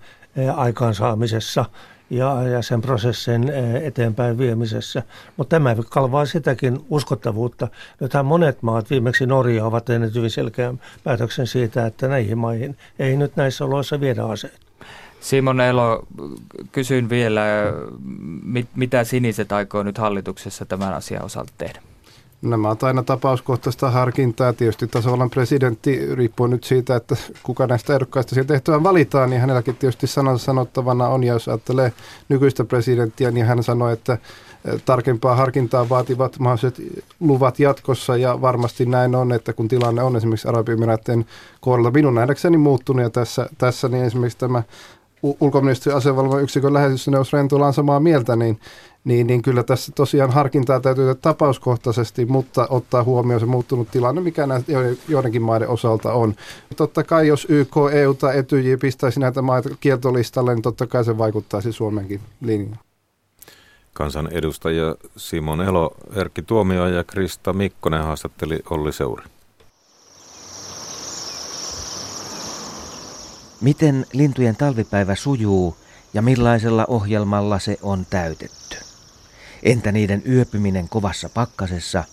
[0.55, 1.65] aikaansaamisessa
[2.09, 3.51] ja, ja sen prosessin
[3.83, 5.03] eteenpäin viemisessä.
[5.37, 7.67] Mutta tämä kalvaa sitäkin uskottavuutta.
[7.99, 13.17] Nythän monet maat, viimeksi Norja, ovat tehneet hyvin selkeän päätöksen siitä, että näihin maihin ei
[13.17, 14.57] nyt näissä oloissa viedä aseita.
[15.19, 16.07] Simon Elo,
[16.71, 17.43] kysyn vielä,
[18.43, 21.81] mit, mitä siniset aikoo nyt hallituksessa tämän asian osalta tehdä?
[22.41, 24.53] Nämä ovat aina tapauskohtaista harkintaa.
[24.53, 29.75] Tietysti tasavallan presidentti, riippuu nyt siitä, että kuka näistä ehdokkaista siihen tehtävään valitaan, niin hänelläkin
[29.75, 31.23] tietysti sanansa sanottavana on.
[31.23, 31.93] Ja jos ajattelee
[32.29, 36.81] nykyistä presidenttiä, niin hän sanoi, että eh, tarkempaa harkintaa vaativat mahdolliset
[37.19, 41.25] luvat jatkossa ja varmasti näin on, että kun tilanne on esimerkiksi Arabiemiraattien
[41.61, 44.63] kohdalla minun nähdäkseni muuttunut ja tässä, tässä niin esimerkiksi tämä
[45.39, 48.59] ulkoministeriön asevalvon yksikön lähetysneuvos Rentola on samaa mieltä, niin
[49.07, 54.21] niin, niin kyllä tässä tosiaan harkintaa täytyy tehdä tapauskohtaisesti, mutta ottaa huomioon se muuttunut tilanne,
[54.21, 54.71] mikä näitä
[55.07, 56.35] joidenkin maiden osalta on.
[56.75, 61.17] Totta kai jos YK, EU tai Etyj pistäisi näitä maita kieltolistalle, niin totta kai se
[61.17, 62.79] vaikuttaisi Suomenkin linjaan.
[63.93, 69.23] Kansan edustajia Simon Elo, Erkki Tuomio ja Krista Mikkonen haastatteli Olli Seuri.
[73.61, 75.75] Miten lintujen talvipäivä sujuu
[76.13, 78.86] ja millaisella ohjelmalla se on täytetty?
[79.63, 82.03] Entä niiden yöpyminen kovassa pakkasessa?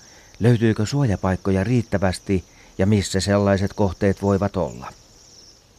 [0.40, 2.44] Löytyykö suojapaikkoja riittävästi
[2.78, 4.92] ja missä sellaiset kohteet voivat olla?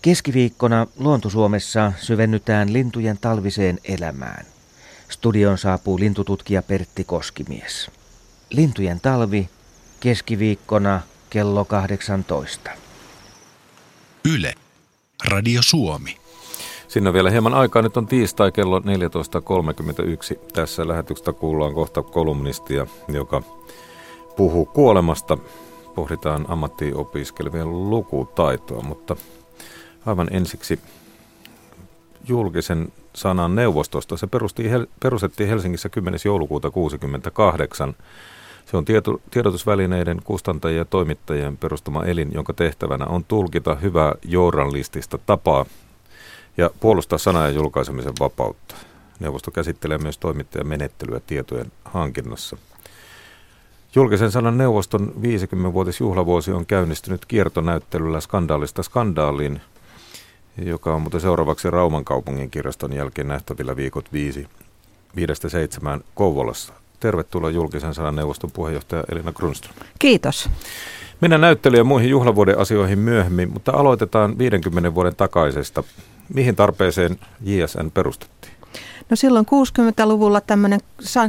[0.02, 4.46] Keskiviikkona Luontosuomessa syvennytään lintujen talviseen elämään.
[5.10, 7.92] Studion saapuu lintututkija Pertti Koskimies.
[8.50, 9.50] Lintujen talvi
[10.00, 12.72] keskiviikkona kello 18.
[14.26, 14.54] Yle.
[15.28, 16.25] Radio Suomi.
[16.96, 17.82] Sinne vielä hieman aikaa.
[17.82, 18.86] Nyt on tiistai kello 14.31.
[20.54, 23.42] Tässä lähetyksestä kuullaan kohta kolumnistia, joka
[24.36, 25.38] puhuu kuolemasta.
[25.96, 29.16] Pohditaan ammattiin opiskelevien lukutaitoa, mutta
[30.06, 30.80] aivan ensiksi
[32.28, 34.18] julkisen sanan neuvostosta.
[34.18, 34.28] Se
[35.00, 36.20] perustettiin Helsingissä 10.
[36.26, 37.96] joulukuuta 1968.
[38.66, 45.18] Se on tieto, tiedotusvälineiden kustantajien ja toimittajien perustama elin, jonka tehtävänä on tulkita hyvää journalistista
[45.18, 45.66] tapaa
[46.58, 48.76] ja puolustaa sana- ja julkaisemisen vapautta.
[49.20, 52.58] Neuvosto käsittelee myös toimittajan menettelyä tietojen hankinnassa.
[53.96, 59.62] Julkisen sanan neuvoston 50-vuotisjuhlavuosi on käynnistynyt kiertonäyttelyllä skandaalista skandaaliin,
[60.58, 64.48] joka on muuten seuraavaksi Rauman kaupungin kirjaston jälkeen nähtävillä viikot 5,
[65.16, 66.74] 5-7 Kouvolassa.
[67.00, 69.76] Tervetuloa julkisen sanan neuvoston puheenjohtaja Elina Grunström.
[70.00, 70.50] Kiitos.
[71.22, 75.84] Minä näyttelijä muihin juhlavuoden asioihin myöhemmin, mutta aloitetaan 50 vuoden takaisesta.
[76.34, 78.54] Mihin tarpeeseen JSN perustettiin?
[79.10, 80.80] No silloin 60-luvulla tämmöinen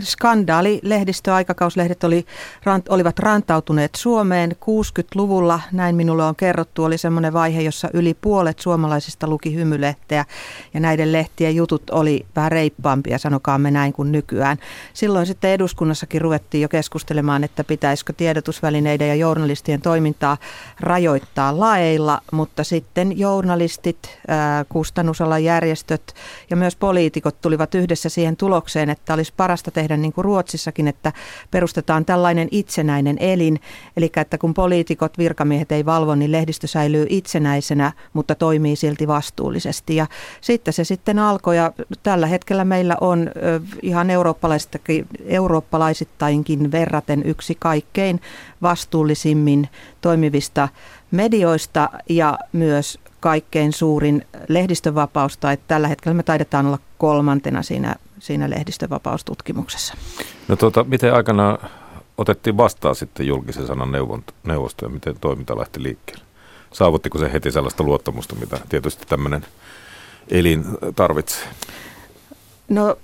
[0.00, 2.26] skandaali, lehdistö, aikakauslehdet oli,
[2.64, 4.52] rant, olivat rantautuneet Suomeen.
[4.52, 10.24] 60-luvulla, näin minulle on kerrottu, oli semmoinen vaihe, jossa yli puolet suomalaisista luki hymylehteä
[10.74, 14.58] ja näiden lehtien jutut oli vähän reippaampia, sanokaamme näin kuin nykyään.
[14.92, 20.36] Silloin sitten eduskunnassakin ruvettiin jo keskustelemaan, että pitäisikö tiedotusvälineiden ja journalistien toimintaa
[20.80, 24.18] rajoittaa laeilla, mutta sitten journalistit,
[24.68, 26.14] kustannusalan järjestöt
[26.50, 30.88] ja myös poliitikot tulivat tulivat yhdessä siihen tulokseen, että olisi parasta tehdä niin kuin Ruotsissakin,
[30.88, 31.12] että
[31.50, 33.60] perustetaan tällainen itsenäinen elin.
[33.96, 39.96] Eli että kun poliitikot, virkamiehet ei valvo, niin lehdistö säilyy itsenäisenä, mutta toimii silti vastuullisesti.
[39.96, 40.06] Ja
[40.40, 43.30] sitten se sitten alkoi ja tällä hetkellä meillä on
[43.82, 44.08] ihan
[45.26, 48.20] eurooppalaisittainkin verraten yksi kaikkein
[48.62, 49.68] vastuullisimmin
[50.00, 50.68] toimivista
[51.10, 58.50] medioista ja myös kaikkein suurin lehdistövapaus, tai tällä hetkellä me taidetaan olla kolmantena siinä, siinä
[58.50, 59.94] lehdistövapaustutkimuksessa.
[60.48, 61.58] No tuota, miten aikana
[62.18, 63.92] otettiin vastaan sitten julkisen sanan
[64.44, 66.24] neuvosto ja miten toiminta lähti liikkeelle?
[66.72, 69.46] Saavuttiko se heti sellaista luottamusta, mitä tietysti tämmöinen
[70.28, 70.64] elin
[70.96, 71.48] tarvitsee?
[72.68, 72.96] No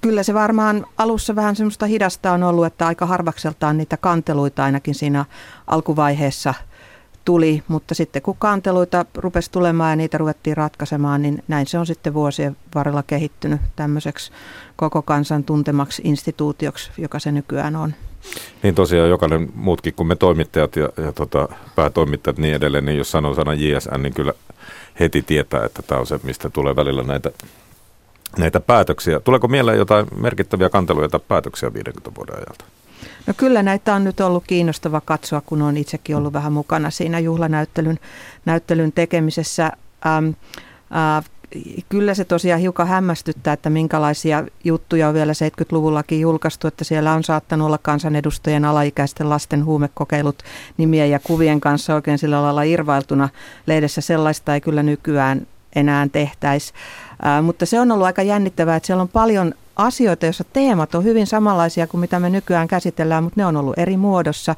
[0.00, 4.94] kyllä se varmaan alussa vähän semmoista hidasta on ollut, että aika harvakseltaan niitä kanteluita ainakin
[4.94, 5.24] siinä
[5.66, 6.54] alkuvaiheessa–
[7.24, 11.86] tuli, mutta sitten kun kanteluita rupesi tulemaan ja niitä ruvettiin ratkaisemaan, niin näin se on
[11.86, 14.32] sitten vuosien varrella kehittynyt tämmöiseksi
[14.76, 17.94] koko kansan tuntemaksi instituutioksi, joka se nykyään on.
[18.62, 23.10] Niin tosiaan jokainen muutkin kuin me toimittajat ja, ja tota, päätoimittajat niin edelleen, niin jos
[23.10, 24.32] sanoo sana JSN, niin kyllä
[25.00, 27.30] heti tietää, että tämä on se, mistä tulee välillä näitä,
[28.38, 29.20] näitä päätöksiä.
[29.20, 32.64] Tuleeko mieleen jotain merkittäviä kanteluja tai päätöksiä 50 vuoden ajalta?
[33.26, 37.18] No kyllä näitä on nyt ollut kiinnostava katsoa, kun on itsekin ollut vähän mukana siinä
[37.18, 37.98] juhlanäyttelyn
[38.44, 39.72] näyttelyn tekemisessä.
[40.06, 40.28] Ähm,
[40.96, 41.24] äh,
[41.88, 47.24] kyllä se tosiaan hiukan hämmästyttää, että minkälaisia juttuja on vielä 70-luvullakin julkaistu, että siellä on
[47.24, 50.42] saattanut olla kansanedustajien alaikäisten lasten huumekokeilut
[50.76, 53.28] nimien ja kuvien kanssa oikein sillä lailla irvailtuna
[53.66, 54.00] lehdessä.
[54.00, 56.72] Sellaista ei kyllä nykyään enää tehtäisi.
[57.26, 59.54] Äh, mutta se on ollut aika jännittävää, että siellä on paljon
[59.86, 63.78] asioita, joissa teemat on hyvin samanlaisia kuin mitä me nykyään käsitellään, mutta ne on ollut
[63.78, 64.54] eri muodossa.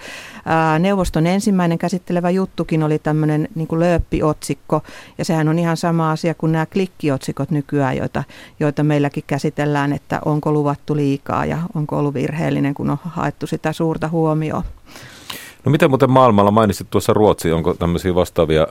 [0.79, 4.83] Neuvoston ensimmäinen käsittelevä juttukin oli tämmöinen niin kuin lööppiotsikko,
[5.19, 8.25] ja sehän on ihan sama asia kuin nämä klikkiotsikot nykyään, joita,
[8.61, 13.73] joita meilläkin käsitellään, että onko luvattu liikaa ja onko ollut virheellinen, kun on haettu sitä
[13.73, 14.63] suurta huomioon.
[15.65, 18.67] No miten muuten maailmalla mainitsit tuossa Ruotsi, onko tämmöisiä vastaavia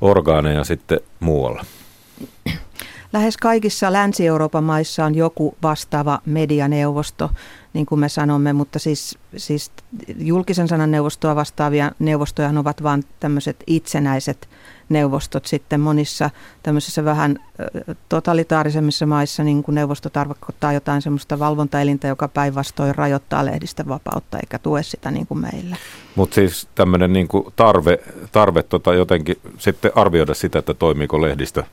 [0.00, 1.64] orgaaneja sitten muualla?
[3.12, 7.30] Lähes kaikissa Länsi-Euroopan maissa on joku vastaava medianeuvosto,
[7.72, 9.70] niin kuin me sanomme, mutta siis, siis
[10.18, 14.48] julkisen sanan neuvostoa vastaavia neuvostoja ovat vain tämmöiset itsenäiset
[14.92, 16.30] neuvostot sitten monissa
[16.62, 17.38] tämmöisissä vähän
[18.08, 24.58] totalitaarisemmissa maissa, niin kuin neuvosto tarkoittaa jotain semmoista valvontaelintä, joka päinvastoin rajoittaa lehdistä vapautta eikä
[24.58, 25.76] tue sitä niin kuin meillä.
[26.14, 27.98] Mutta siis tämmöinen niin tarve,
[28.32, 31.64] tarve tota jotenkin sitten arvioida sitä, että toimiiko lehdistö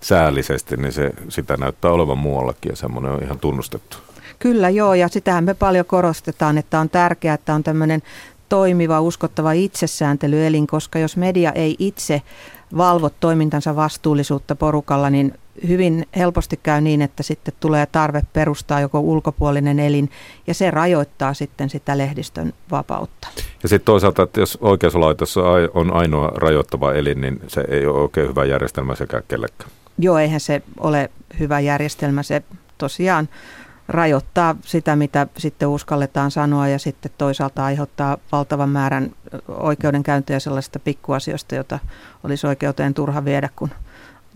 [0.00, 3.96] säällisesti, niin se, sitä näyttää olevan muuallakin ja semmoinen on ihan tunnustettu.
[4.38, 8.02] Kyllä joo, ja sitähän me paljon korostetaan, että on tärkeää, että on tämmöinen
[8.48, 12.22] toimiva, uskottava itsesääntelyelin, koska jos media ei itse
[12.76, 15.34] valvo toimintansa vastuullisuutta porukalla, niin
[15.68, 20.10] hyvin helposti käy niin, että sitten tulee tarve perustaa joko ulkopuolinen elin,
[20.46, 23.28] ja se rajoittaa sitten sitä lehdistön vapautta.
[23.62, 25.36] Ja sitten toisaalta, että jos oikeuslaitos
[25.74, 29.70] on ainoa rajoittava elin, niin se ei ole oikein hyvä järjestelmä sekä kellekään.
[29.98, 32.22] Joo, eihän se ole hyvä järjestelmä.
[32.22, 32.42] Se
[32.78, 33.28] tosiaan
[33.92, 39.10] rajoittaa sitä, mitä sitten uskalletaan sanoa ja sitten toisaalta aiheuttaa valtavan määrän
[39.48, 41.78] oikeudenkäyntiä sellaisista pikkuasioista, jota
[42.24, 43.70] olisi oikeuteen turha viedä, kun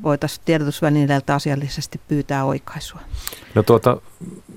[0.02, 3.00] voitaisiin tiedotusvälineiltä asiallisesti pyytää oikaisua.
[3.54, 4.00] No tuota,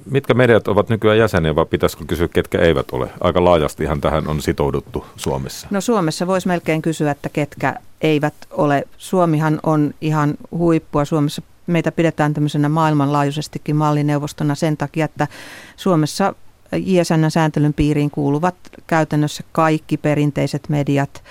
[0.06, 3.10] mitkä mediat ovat nykyään jäseniä vai pitäisikö kysyä, ketkä eivät ole?
[3.22, 5.68] Aika laajastihan tähän on sitouduttu Suomessa.
[5.72, 8.84] No Suomessa voisi melkein kysyä, että ketkä eivät ole.
[8.97, 11.06] Suomihan on ihan huippua.
[11.06, 15.28] Suomessa meitä pidetään tämmöisenä maailmanlaajuisestikin mallineuvostona sen takia, että
[15.76, 16.34] Suomessa
[16.72, 18.55] JSN-sääntelyn piiriin kuuluvat
[18.88, 21.24] käytännössä kaikki perinteiset mediat,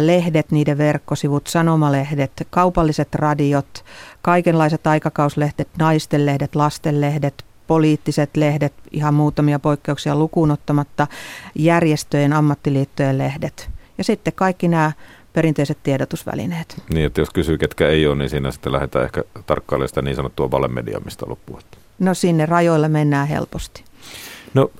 [0.00, 3.84] lehdet, niiden verkkosivut, sanomalehdet, kaupalliset radiot,
[4.22, 11.06] kaikenlaiset aikakauslehdet, naistenlehdet, lastenlehdet, poliittiset lehdet, ihan muutamia poikkeuksia lukuun ottamatta,
[11.54, 13.70] järjestöjen, ammattiliittojen lehdet.
[13.98, 14.92] Ja sitten kaikki nämä
[15.32, 16.82] perinteiset tiedotusvälineet.
[16.92, 20.16] Niin, että jos kysyy, ketkä ei ole, niin siinä sitten lähdetään ehkä tarkkailemaan sitä niin
[20.16, 21.58] sanottua valemediaa, mistä loppuu.
[21.98, 23.84] No sinne rajoilla mennään helposti.
[24.54, 24.70] No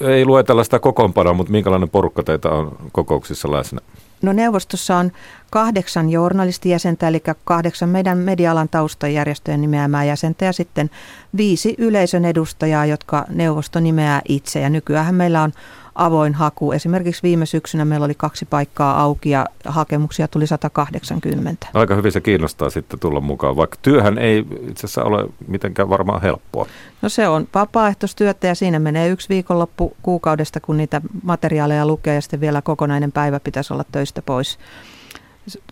[0.00, 3.80] ei luetella sitä kokoonpanoa, mutta minkälainen porukka teitä on kokouksissa läsnä?
[4.22, 5.12] No neuvostossa on
[5.50, 10.90] kahdeksan journalistijäsentä, eli kahdeksan meidän media-alan taustajärjestöjen nimeämää jäsentä ja sitten
[11.36, 14.60] viisi yleisön edustajaa, jotka neuvosto nimeää itse.
[14.60, 15.52] Ja nykyään meillä on
[15.98, 16.72] avoin haku.
[16.72, 21.66] Esimerkiksi viime syksynä meillä oli kaksi paikkaa auki ja hakemuksia tuli 180.
[21.74, 24.38] Aika hyvin se kiinnostaa sitten tulla mukaan, vaikka työhän ei
[24.68, 26.66] itse asiassa ole mitenkään varmaan helppoa.
[27.02, 32.20] No se on vapaaehtoistyötä ja siinä menee yksi viikonloppu kuukaudesta, kun niitä materiaaleja lukee ja
[32.20, 34.58] sitten vielä kokonainen päivä pitäisi olla töistä pois,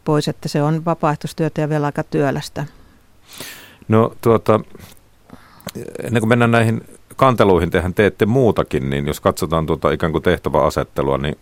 [0.04, 2.66] pois että se on vapaaehtoistyötä ja vielä aika työlästä.
[3.88, 4.60] No tuota,
[6.02, 6.82] ennen kuin mennään näihin
[7.16, 11.36] kanteluihin tehän teette muutakin, niin jos katsotaan tuota ikään kuin tehtäväasettelua, niin,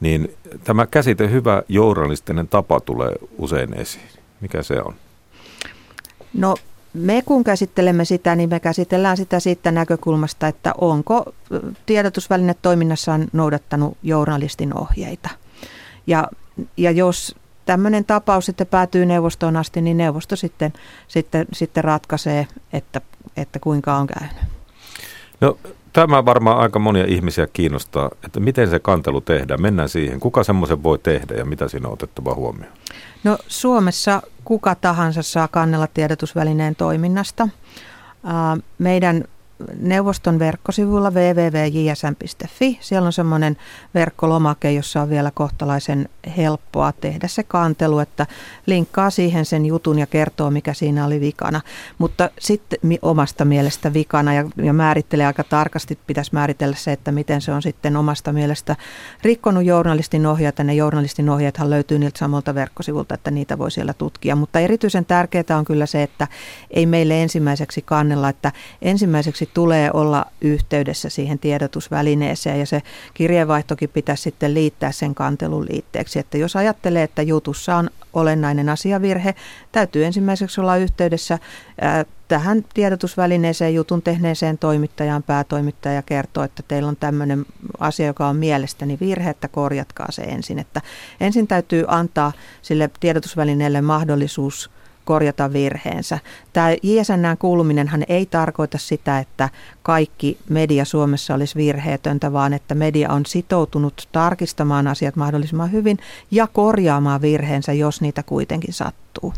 [0.00, 0.34] niin
[0.64, 4.08] tämä käsite hyvä journalistinen tapa tulee usein esiin.
[4.40, 4.94] Mikä se on?
[6.34, 6.54] No
[6.94, 11.34] me kun käsittelemme sitä, niin me käsitellään sitä siitä näkökulmasta, että onko
[11.86, 15.30] tiedotusväline toiminnassaan noudattanut journalistin ohjeita.
[16.06, 16.28] Ja,
[16.76, 17.34] ja jos
[17.66, 20.72] tämmöinen tapaus sitten päätyy neuvostoon asti, niin neuvosto sitten,
[21.08, 23.00] sitten, sitten ratkaisee, että,
[23.36, 24.57] että kuinka on käynyt.
[25.40, 25.58] No
[25.92, 29.62] tämä varmaan aika monia ihmisiä kiinnostaa, että miten se kantelu tehdään.
[29.62, 30.20] Mennään siihen.
[30.20, 32.72] Kuka semmoisen voi tehdä ja mitä siinä on otettava huomioon?
[33.24, 37.48] No Suomessa kuka tahansa saa kannella tiedotusvälineen toiminnasta.
[38.78, 39.24] Meidän
[39.80, 42.78] neuvoston verkkosivuilla www.jsm.fi.
[42.80, 43.56] Siellä on semmoinen
[43.94, 48.26] verkkolomake, jossa on vielä kohtalaisen helppoa tehdä se kantelu, että
[48.66, 51.60] linkkaa siihen sen jutun ja kertoo, mikä siinä oli vikana.
[51.98, 57.40] Mutta sitten omasta mielestä vikana ja, ja määrittelee aika tarkasti, pitäisi määritellä se, että miten
[57.40, 58.76] se on sitten omasta mielestä
[59.22, 60.58] rikkonut journalistin ohjeet.
[60.58, 64.36] Ne journalistin ohjeethan löytyy niiltä samalta verkkosivulta, että niitä voi siellä tutkia.
[64.36, 66.28] Mutta erityisen tärkeää on kyllä se, että
[66.70, 68.52] ei meille ensimmäiseksi kannella, että
[68.82, 72.82] ensimmäiseksi tulee olla yhteydessä siihen tiedotusvälineeseen ja se
[73.14, 76.18] kirjeenvaihtokin pitäisi sitten liittää sen kantelun liitteeksi.
[76.18, 79.34] Että jos ajattelee, että jutussa on olennainen asiavirhe,
[79.72, 81.38] täytyy ensimmäiseksi olla yhteydessä
[82.28, 87.46] tähän tiedotusvälineeseen jutun tehneeseen toimittajaan, päätoimittaja ja kertoo, että teillä on tämmöinen
[87.78, 90.58] asia, joka on mielestäni virhe, että korjatkaa se ensin.
[90.58, 90.80] Että
[91.20, 92.32] ensin täytyy antaa
[92.62, 94.70] sille tiedotusvälineelle mahdollisuus
[95.08, 96.18] korjata virheensä.
[96.52, 99.48] Tämä JSNään kuuluminenhan ei tarkoita sitä, että
[99.82, 105.98] kaikki media Suomessa olisi virheetöntä, vaan että media on sitoutunut tarkistamaan asiat mahdollisimman hyvin
[106.30, 109.34] ja korjaamaan virheensä, jos niitä kuitenkin sattuu.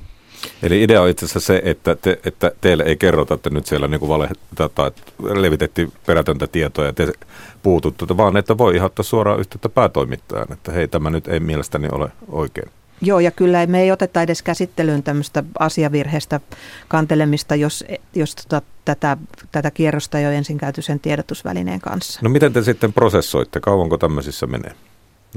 [0.62, 3.89] Eli idea on itse asiassa se, että, te, että teille ei kerrota, että nyt siellä
[3.89, 4.29] niin vale,
[4.75, 4.91] tai
[5.21, 7.12] levitettiin perätöntä tietoa ja te
[7.62, 12.09] puututte, vaan että voi ihan suoraan yhteyttä päätoimittajan, että hei, tämä nyt ei mielestäni ole
[12.29, 12.71] oikein.
[13.01, 16.40] Joo, ja kyllä me ei oteta edes käsittelyyn tämmöistä asiavirheestä
[16.88, 17.84] kantelemista, jos,
[18.14, 19.16] jos tota, tätä,
[19.53, 22.20] tätä kierrosta ole ensin käyty sen tiedotusvälineen kanssa.
[22.22, 23.61] No miten te sitten prosessoitte?
[23.61, 24.72] Kauanko tämmöisissä menee?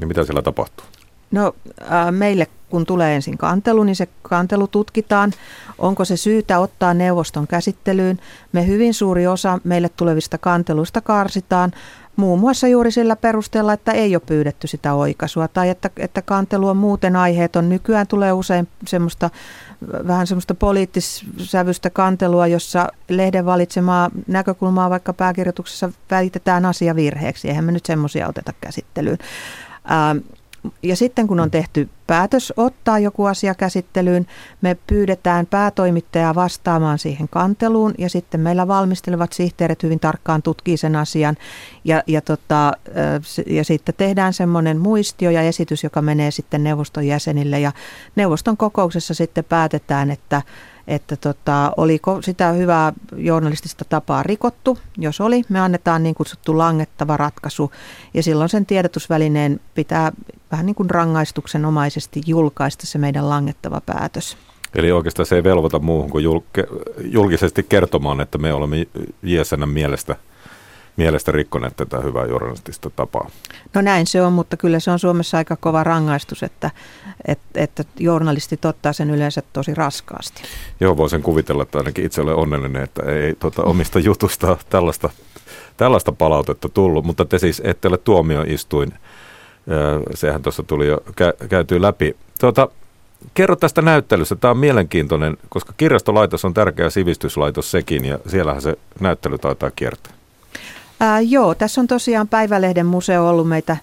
[0.00, 0.86] Ja mitä siellä tapahtuu?
[1.30, 1.54] No
[1.92, 5.32] äh, meille kun tulee ensin kantelu, niin se kantelu tutkitaan.
[5.78, 8.18] Onko se syytä ottaa neuvoston käsittelyyn?
[8.52, 11.72] Me hyvin suuri osa meille tulevista kanteluista karsitaan
[12.16, 16.68] muun muassa juuri sillä perusteella, että ei ole pyydetty sitä oikaisua tai että, että kantelu
[16.68, 17.68] on muuten aiheeton.
[17.68, 19.30] Nykyään tulee usein semmoista
[20.08, 27.48] vähän semmoista poliittissävystä kantelua, jossa lehden valitsemaa näkökulmaa vaikka pääkirjoituksessa väitetään asia virheeksi.
[27.48, 29.18] Eihän me nyt semmoisia oteta käsittelyyn.
[29.90, 30.18] Ähm,
[30.82, 34.26] ja sitten kun on tehty päätös ottaa joku asia käsittelyyn,
[34.62, 40.96] me pyydetään päätoimittajaa vastaamaan siihen kanteluun ja sitten meillä valmistelevat sihteerit hyvin tarkkaan tutkii sen
[40.96, 41.36] asian.
[41.84, 42.72] Ja, ja, tota,
[43.46, 47.60] ja sitten tehdään semmoinen muistio ja esitys, joka menee sitten neuvoston jäsenille.
[47.60, 47.72] Ja
[48.16, 50.42] neuvoston kokouksessa sitten päätetään, että
[50.86, 54.78] että tota, oliko sitä hyvää journalistista tapaa rikottu.
[54.98, 57.72] Jos oli, me annetaan niin kutsuttu langettava ratkaisu
[58.14, 60.12] ja silloin sen tiedotusvälineen pitää
[60.52, 64.36] vähän niin kuin rangaistuksenomaisesti julkaista se meidän langettava päätös.
[64.74, 66.24] Eli oikeastaan se ei velvoita muuhun kuin
[67.04, 68.86] julkisesti kertomaan, että me olemme
[69.22, 70.16] JSN mielestä–
[70.96, 73.30] mielestä rikkoneet tätä hyvää journalistista tapaa?
[73.74, 76.70] No näin se on, mutta kyllä se on Suomessa aika kova rangaistus, että,
[77.24, 80.42] että, että journalistit ottaa sen yleensä tosi raskaasti.
[80.80, 85.10] Joo, voisin kuvitella, että ainakin itse olen onnellinen, että ei tuota, omista jutusta tällaista,
[85.76, 88.92] tällaista palautetta tullut, mutta te siis ette ole tuomioistuin.
[90.14, 92.16] Sehän tuossa tuli jo kä- käyty läpi.
[92.40, 92.68] Tuota,
[93.34, 94.36] kerro tästä näyttelystä.
[94.36, 100.12] Tämä on mielenkiintoinen, koska kirjastolaitos on tärkeä sivistyslaitos sekin ja siellähän se näyttely taitaa kiertää.
[101.00, 103.76] Ää, joo, tässä on tosiaan Päivälehden museo ollut meitä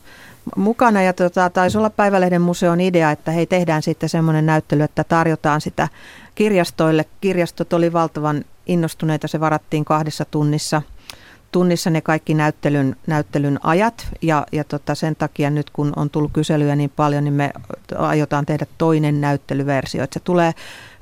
[0.56, 5.04] mukana ja tota, taisi olla Päivälehden museon idea, että hei tehdään sitten semmoinen näyttely, että
[5.04, 5.88] tarjotaan sitä
[6.36, 7.06] kirjastoille.
[7.22, 10.82] Kirjastot oli valtavan innostuneita, se varattiin kahdessa tunnissa
[11.52, 16.32] tunnissa ne kaikki näyttelyn, näyttelyn ajat ja, ja tota sen takia nyt kun on tullut
[16.34, 17.52] kyselyjä niin paljon, niin me
[17.98, 20.04] aiotaan tehdä toinen näyttelyversio.
[20.04, 20.54] Että se tulee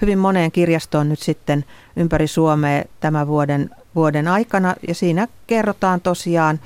[0.02, 1.66] hyvin moneen kirjastoon nyt sitten
[1.96, 6.60] ympäri Suomea tämän vuoden vuoden aikana ja siinä kerrotaan tosiaan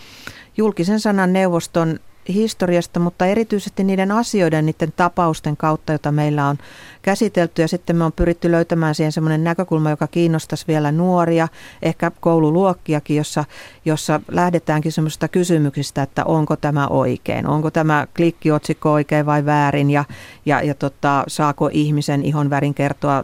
[0.58, 2.00] julkisen sanan neuvoston
[2.30, 6.58] historiasta, mutta erityisesti niiden asioiden, niiden tapausten kautta, joita meillä on
[7.02, 7.62] käsitelty.
[7.62, 11.48] Ja sitten me on pyritty löytämään siihen semmoinen näkökulma, joka kiinnostaisi vielä nuoria,
[11.82, 13.46] ehkä koululuokkiakin, jossa,
[13.86, 20.06] jossa lähdetäänkin semmoista kysymyksistä, että onko tämä oikein, onko tämä klikkiotsikko oikein vai väärin ja,
[20.46, 23.24] ja, ja tota, saako ihmisen ihon värin kertoa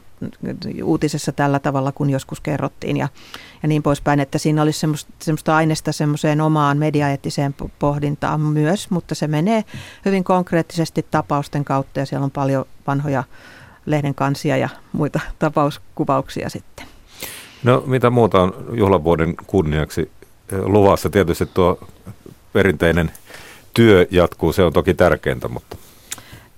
[0.83, 3.07] uutisessa tällä tavalla, kun joskus kerrottiin ja,
[3.63, 9.15] ja niin poispäin, että siinä olisi semmoista, semmoista aineesta semmoiseen omaan mediaeettiseen pohdintaan myös, mutta
[9.15, 9.63] se menee
[10.05, 13.23] hyvin konkreettisesti tapausten kautta ja siellä on paljon vanhoja
[13.85, 16.85] lehden kansia ja muita tapauskuvauksia sitten.
[17.63, 20.11] No mitä muuta on juhlavuoden kunniaksi
[20.51, 21.09] eh, luvassa?
[21.09, 21.79] Tietysti tuo
[22.53, 23.11] perinteinen
[23.73, 25.77] työ jatkuu, se on toki tärkeintä, mutta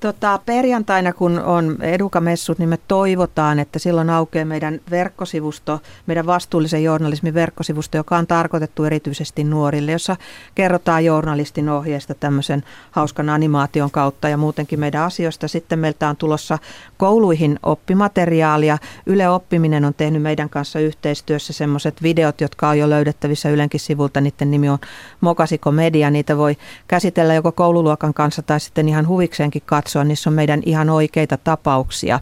[0.02, 6.84] Tota, perjantaina, kun on edukamessut, niin me toivotaan, että silloin aukeaa meidän verkkosivusto, meidän vastuullisen
[6.84, 10.16] journalismin verkkosivusto, joka on tarkoitettu erityisesti nuorille, jossa
[10.56, 15.48] kerrotaan journalistin ohjeesta tämmöisen hauskan animaation kautta ja muutenkin meidän asioista.
[15.48, 16.58] Sitten meiltä on tulossa
[16.98, 18.78] kouluihin oppimateriaalia.
[19.06, 24.22] Yle Oppiminen on tehnyt meidän kanssa yhteistyössä semmoiset videot, jotka on jo löydettävissä Ylenkin sivulta.
[24.22, 24.80] Niiden nimi on
[25.22, 26.10] Mokasiko Media.
[26.10, 30.04] Niitä voi käsitellä joko koululuokan kanssa tai sitten ihan huvikseenkin katsoa katsoa.
[30.04, 32.20] Niissä on meidän ihan oikeita tapauksia,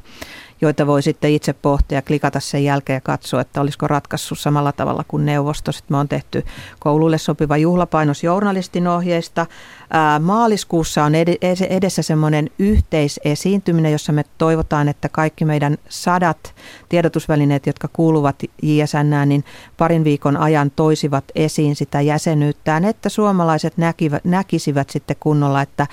[0.61, 4.71] joita voi sitten itse pohtia ja klikata sen jälkeen ja katsoa, että olisiko ratkaissut samalla
[4.71, 5.71] tavalla kuin neuvosto.
[5.71, 6.45] Sitten me on tehty
[6.79, 9.45] koululle sopiva juhlapainos journalistin ohjeista.
[10.19, 11.13] Maaliskuussa on
[11.69, 16.55] edessä semmoinen yhteisesiintyminen, jossa me toivotaan, että kaikki meidän sadat
[16.89, 19.43] tiedotusvälineet, jotka kuuluvat JSN, niin
[19.77, 25.87] parin viikon ajan toisivat esiin sitä jäsenyyttään, että suomalaiset näkivät, näkisivät sitten kunnolla, että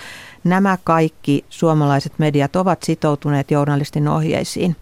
[0.48, 4.76] nämä kaikki suomalaiset mediat ovat sitoutuneet journalistin ohjeisiin.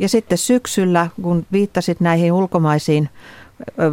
[0.00, 3.08] Ja sitten syksyllä, kun viittasit näihin ulkomaisiin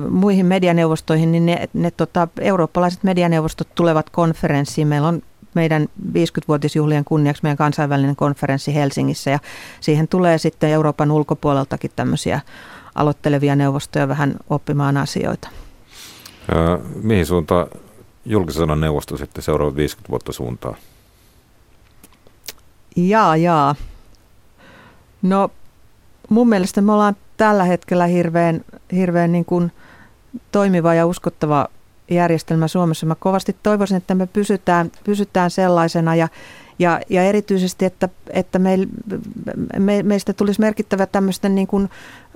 [0.09, 4.87] muihin medianeuvostoihin, niin ne, ne tota, eurooppalaiset medianeuvostot tulevat konferenssiin.
[4.87, 5.21] Meillä on
[5.53, 9.39] meidän 50-vuotisjuhlien kunniaksi meidän kansainvälinen konferenssi Helsingissä ja
[9.79, 12.41] siihen tulee sitten Euroopan ulkopuoleltakin tämmöisiä
[12.95, 15.49] aloittelevia neuvostoja vähän oppimaan asioita.
[17.01, 17.67] Mihin suuntaan
[18.27, 20.75] julkisen neuvosto sitten seuraavat 50 vuotta suuntaa?
[22.95, 23.75] Jaa, jaa.
[25.21, 25.49] No
[26.29, 28.61] mun mielestä me ollaan tällä hetkellä hirveän,
[28.91, 29.71] hirveän niin kuin
[30.51, 31.67] toimiva ja uskottava
[32.11, 33.05] järjestelmä Suomessa.
[33.05, 36.27] Mä kovasti toivoisin, että me pysytään, pysytään sellaisena ja,
[36.79, 38.77] ja, ja erityisesti, että, että me,
[39.79, 41.89] me, meistä tulisi merkittävä tämmöistä, niin kuin,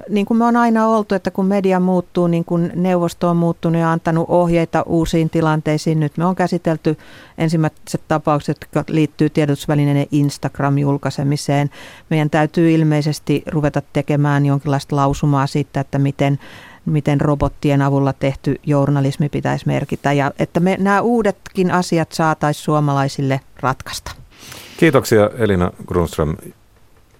[0.09, 3.81] niin kuin me on aina oltu, että kun media muuttuu, niin kuin neuvosto on muuttunut
[3.81, 5.99] ja antanut ohjeita uusiin tilanteisiin.
[5.99, 6.97] Nyt me on käsitelty
[7.37, 11.69] ensimmäiset tapaukset, jotka liittyy tiedotusvälineiden Instagram-julkaisemiseen.
[12.09, 16.39] Meidän täytyy ilmeisesti ruveta tekemään jonkinlaista lausumaa siitä, että miten
[16.85, 23.39] miten robottien avulla tehty journalismi pitäisi merkitä ja että me nämä uudetkin asiat saataisiin suomalaisille
[23.59, 24.11] ratkaista.
[24.81, 26.35] Kiitoksia Elina Grunström,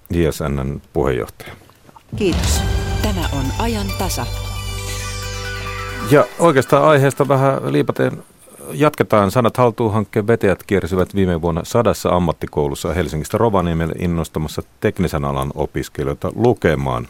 [0.09, 1.53] JSNn puheenjohtaja.
[2.16, 2.62] Kiitos.
[3.01, 4.26] Tämä on ajan tasa.
[6.12, 8.24] Ja oikeastaan aiheesta vähän liipaten
[8.72, 9.32] jatketaan.
[9.32, 16.32] Sanat haltuun hankkeen vetäjät kiersivät viime vuonna sadassa ammattikoulussa Helsingistä Rovaniemelle innostamassa teknisen alan opiskelijoita
[16.36, 17.07] lukemaan.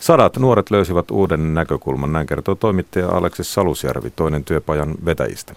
[0.00, 5.54] Sadat nuoret löysivät uuden näkökulman, näin kertoo toimittaja Aleksis Salusjärvi, toinen työpajan vetäjistä.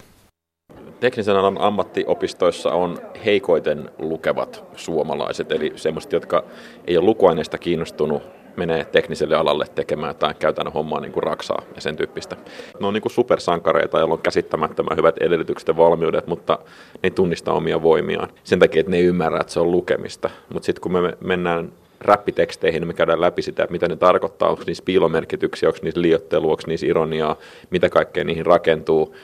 [1.06, 6.44] Teknisen alan ammattiopistoissa on heikoiten lukevat suomalaiset, eli semmoiset, jotka
[6.88, 8.24] ei ole lukuaineista kiinnostunut,
[8.56, 12.36] menee tekniselle alalle tekemään jotain käytännön hommaa niin kuin raksaa ja sen tyyppistä.
[12.80, 16.60] Ne on niin kuin supersankareita, joilla on käsittämättömän hyvät edellytykset ja valmiudet, mutta
[16.94, 18.30] ne ei tunnista omia voimiaan.
[18.44, 20.30] Sen takia, että ne ei ymmärrä, että se on lukemista.
[20.54, 24.50] Mutta sitten kun me mennään räppiteksteihin, niin me käydään läpi sitä, että mitä ne tarkoittaa,
[24.50, 27.36] onko niissä piilomerkityksiä, onko niissä liiottelua, onko niissä ironiaa,
[27.70, 29.16] mitä kaikkea niihin rakentuu,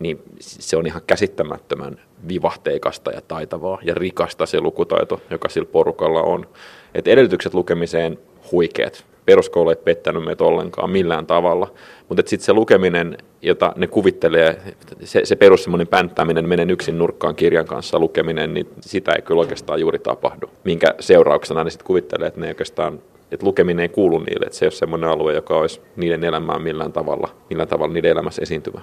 [0.00, 6.22] niin se on ihan käsittämättömän vivahteikasta ja taitavaa ja rikasta se lukutaito, joka sillä porukalla
[6.22, 6.46] on.
[6.94, 8.18] Et edellytykset lukemiseen
[8.52, 9.04] huikeat.
[9.26, 11.72] Peruskoulu ei pettänyt meitä ollenkaan millään tavalla,
[12.08, 14.60] mutta sitten se lukeminen, jota ne kuvittelee,
[15.04, 19.40] se, se perus semmoinen pänttäminen, menen yksin nurkkaan kirjan kanssa lukeminen, niin sitä ei kyllä
[19.40, 20.50] oikeastaan juuri tapahdu.
[20.64, 23.00] Minkä seurauksena ne sitten kuvittelee, että ne oikeastaan
[23.32, 26.62] että lukeminen ei kuulu niille, että se ei ole semmoinen alue, joka olisi niiden elämään
[26.62, 28.80] millään tavalla, millään tavalla niiden elämässä esiintyvä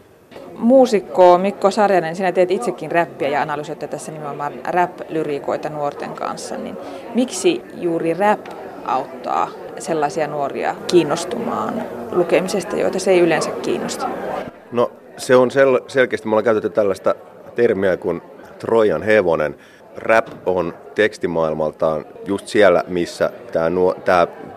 [0.58, 6.78] muusikko Mikko Sarjanen, sinä teet itsekin räppiä ja analysoitte tässä nimenomaan rap-lyriikoita nuorten kanssa, niin
[7.16, 8.40] miksi juuri rap
[8.86, 9.50] auttaa
[9.80, 14.10] sellaisia nuoria kiinnostumaan lukemisesta, joita se ei yleensä kiinnosta?
[14.72, 17.16] No se on sel- selkeästi, me ollaan käytetty tällaista
[17.56, 18.22] termiä kuin
[18.60, 19.56] Trojan hevonen.
[19.98, 23.96] Rap on tekstimaailmaltaan just siellä, missä tämä nuo,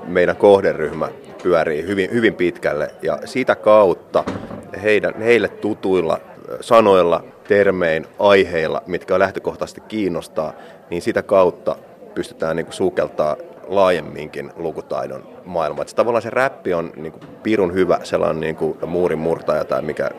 [0.06, 1.08] meidän kohderyhmä
[1.42, 2.90] pyörii hyvin, hyvin pitkälle.
[3.02, 4.24] Ja sitä kautta
[4.82, 6.20] heidän, heille tutuilla
[6.60, 10.52] sanoilla, termein, aiheilla, mitkä lähtökohtaisesti kiinnostaa,
[10.90, 11.76] niin sitä kautta
[12.14, 15.82] pystytään niin sukeltaa laajemminkin lukutaidon maailma.
[15.82, 19.82] Että tavallaan se räppi on niin kuin pirun hyvä sellainen niin kuin muurin murtaja tai
[19.82, 20.10] mikä,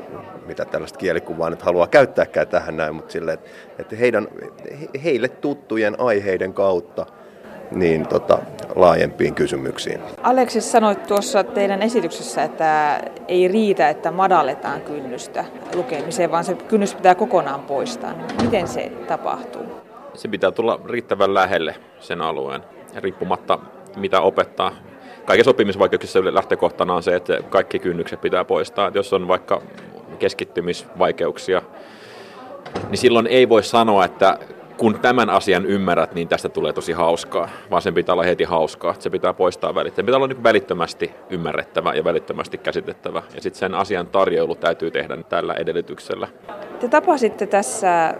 [0.45, 3.39] mitä tällaista kielikuvaa nyt haluaa käyttääkään tähän näin, mutta sille,
[3.79, 4.27] että heidän,
[5.03, 7.05] heille tuttujen aiheiden kautta–
[7.71, 8.39] niin tota,
[8.75, 9.99] laajempiin kysymyksiin.
[10.23, 15.45] Aleksis sanoi tuossa teidän esityksessä, että ei riitä, että madalletaan kynnystä
[15.75, 18.13] lukemiseen, vaan se kynnys pitää kokonaan poistaa.
[18.41, 19.63] Miten se tapahtuu?
[20.13, 22.61] Se pitää tulla riittävän lähelle sen alueen,
[22.95, 23.59] riippumatta
[23.95, 24.71] mitä opettaa.
[25.25, 28.87] Kaikissa oppimisvaikeuksissa lähtökohtana on se, että kaikki kynnykset pitää poistaa.
[28.87, 29.61] Et jos on vaikka
[30.19, 31.61] keskittymisvaikeuksia,
[32.89, 34.37] niin silloin ei voi sanoa, että
[34.81, 38.95] kun tämän asian ymmärrät, niin tästä tulee tosi hauskaa, vaan sen pitää olla heti hauskaa.
[38.99, 40.01] Se pitää poistaa välittömästi.
[40.01, 43.23] Se pitää olla niin välittömästi ymmärrettävä ja välittömästi käsitettävä.
[43.35, 46.27] Ja sitten sen asian tarjoulu täytyy tehdä tällä edellytyksellä.
[46.79, 48.13] Te tapasitte tässä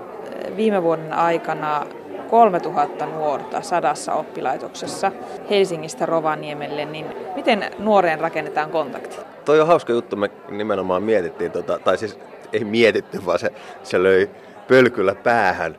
[0.55, 1.85] viime vuoden aikana
[2.29, 5.11] 3000 nuorta sadassa oppilaitoksessa
[5.49, 7.05] Helsingistä Rovaniemelle, niin
[7.35, 9.17] miten nuoreen rakennetaan kontakti?
[9.45, 12.19] Toi on hauska juttu, me nimenomaan mietittiin, tota, tai siis
[12.53, 13.53] ei mietitty, vaan se,
[13.83, 14.29] se löi
[14.67, 15.75] pölkyllä päähän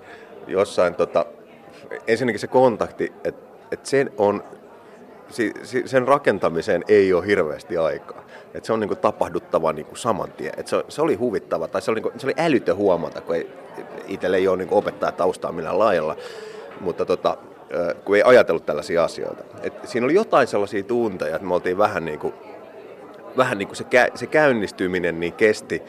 [0.47, 1.27] jossain, tota,
[2.07, 4.45] ensinnäkin se kontakti, että et sen on,
[5.29, 8.23] si, si, sen rakentamiseen ei ole hirveästi aikaa.
[8.55, 10.53] Et se on niinku tapahduttava niinku saman tien.
[10.57, 13.51] Et se, se oli huvittava, tai se oli, niinku, se oli älytön huomata, kun ei,
[14.07, 16.17] itselle ei ole niinku opettaja taustaa millään laajalla,
[16.81, 17.37] mutta tota,
[18.05, 19.45] kun ei ajatellut tällaisia asioita.
[19.63, 22.35] Et siinä oli jotain sellaisia tunteja, että me oltiin vähän niin kuin,
[23.37, 23.85] vähän niin kuin se,
[24.15, 25.83] se käynnistyminen niin kesti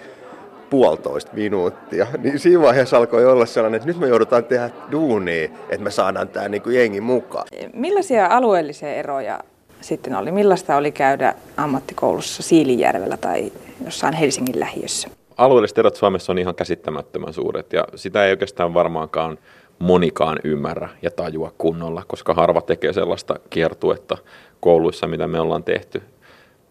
[0.74, 2.08] puolitoista minuuttia.
[2.24, 6.28] Niin siinä vaiheessa alkoi olla sellainen, että nyt me joudutaan tehdä duunia, että me saadaan
[6.28, 7.48] tämä niin kuin jengi mukaan.
[7.74, 9.40] Millaisia alueellisia eroja
[9.82, 10.32] sitten oli?
[10.32, 13.52] Millaista oli käydä ammattikoulussa Siilijärvellä tai
[13.86, 15.08] jossain Helsingin lähiössä?
[15.38, 19.38] Alueelliset erot Suomessa on ihan käsittämättömän suuret ja sitä ei oikeastaan varmaankaan
[19.80, 24.18] monikaan ymmärrä ja tajua kunnolla, koska harva tekee sellaista kiertuetta
[24.60, 26.02] kouluissa, mitä me ollaan tehty.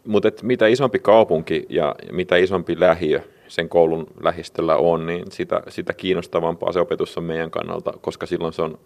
[0.06, 3.20] Mutta mitä isompi kaupunki ja mitä isompi lähiö,
[3.52, 8.52] sen koulun lähistöllä on, niin sitä, sitä kiinnostavampaa se opetus on meidän kannalta, koska silloin
[8.52, 8.78] se on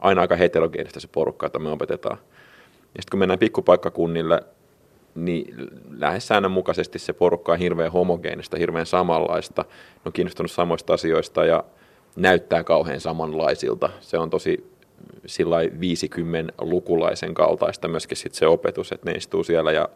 [0.00, 2.18] aina aika heterogeenistä se porukka, jota me opetetaan.
[2.94, 4.42] Ja sitten kun mennään pikkupaikkakunnille,
[5.14, 5.54] niin
[5.90, 9.62] lähes säännönmukaisesti se porukka on hirveän homogeenista, hirveän samanlaista,
[9.94, 11.64] ne on kiinnostunut samoista asioista ja
[12.16, 13.90] näyttää kauhean samanlaisilta.
[14.00, 14.70] Se on tosi
[15.26, 19.88] sillä 50 lukulaisen kaltaista myöskin sit se opetus, että ne istuu siellä ja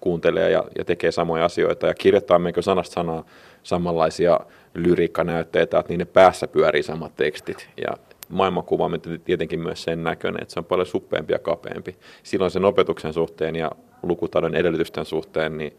[0.00, 3.24] kuuntelee ja, ja tekee samoja asioita ja kirjoittaa meikö sanasta sanaa
[3.62, 4.40] samanlaisia
[4.74, 7.96] lyriikkanäytteitä, että niiden päässä pyörii samat tekstit ja
[8.28, 11.96] maailmankuva on tietenkin myös sen näköinen, että se on paljon suppeampi ja kapeampi.
[12.22, 13.70] Silloin sen opetuksen suhteen ja
[14.02, 15.76] lukutaidon edellytysten suhteen, niin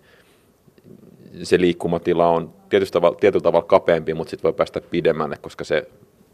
[1.43, 5.87] se liikkumatila on tietysti tavalla, tietyllä tavalla kapeampi, mutta sitten voi päästä pidemmälle, koska se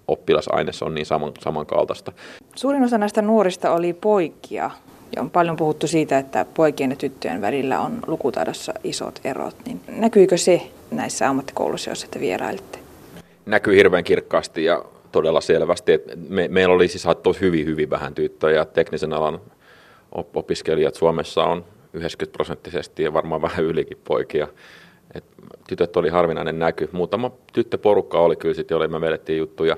[0.08, 2.12] oppilasaines on niin saman, samankaltaista.
[2.56, 4.72] Suurin osa näistä nuorista oli poikia.
[5.16, 9.56] Ja on paljon puhuttu siitä, että poikien ja tyttöjen välillä on lukutaidossa isot erot.
[9.66, 12.80] Niin näkyykö se näissä ammattikouluissa, joissa te vierailitte?
[13.46, 15.94] Näkyy hirveän kirkkaasti ja todella selvästi.
[15.94, 17.08] Että me, meillä oli siis
[17.42, 18.66] hyvin, hyvin vähän tyttöjä.
[18.66, 19.40] Teknisen alan
[20.12, 24.48] opiskelijat Suomessa on 90 prosenttisesti ja varmaan vähän ylikin poikia.
[25.16, 25.24] Et
[25.68, 26.90] tytöt oli harvinainen näky.
[26.92, 29.78] Muutama tyttöporukka oli kyllä sitten, joille me vedettiin juttuja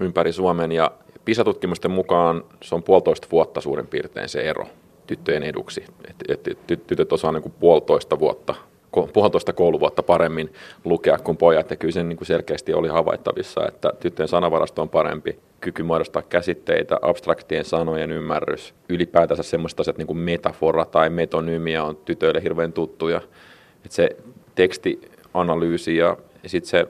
[0.00, 0.90] ympäri Suomen ja
[1.28, 4.66] PISA-tutkimusten mukaan se on puolitoista vuotta suurin piirtein se ero
[5.06, 5.84] tyttöjen eduksi.
[6.08, 8.54] Et, et, tytöt osaa niin kuin puolitoista vuotta
[9.12, 10.52] puolitoista kouluvuotta paremmin
[10.84, 14.88] lukea kuin pojat, ja kyllä se niin kuin selkeästi oli havaittavissa, että tyttöjen sanavarasto on
[14.88, 21.84] parempi, kyky muodostaa käsitteitä, abstraktien sanojen ymmärrys, ylipäätänsä semmoista asiat niin kuin metafora tai metonymia
[21.84, 23.20] on tytöille hirveän tuttuja,
[23.84, 24.08] että se
[24.54, 26.16] tekstianalyysi ja
[26.46, 26.86] sitten se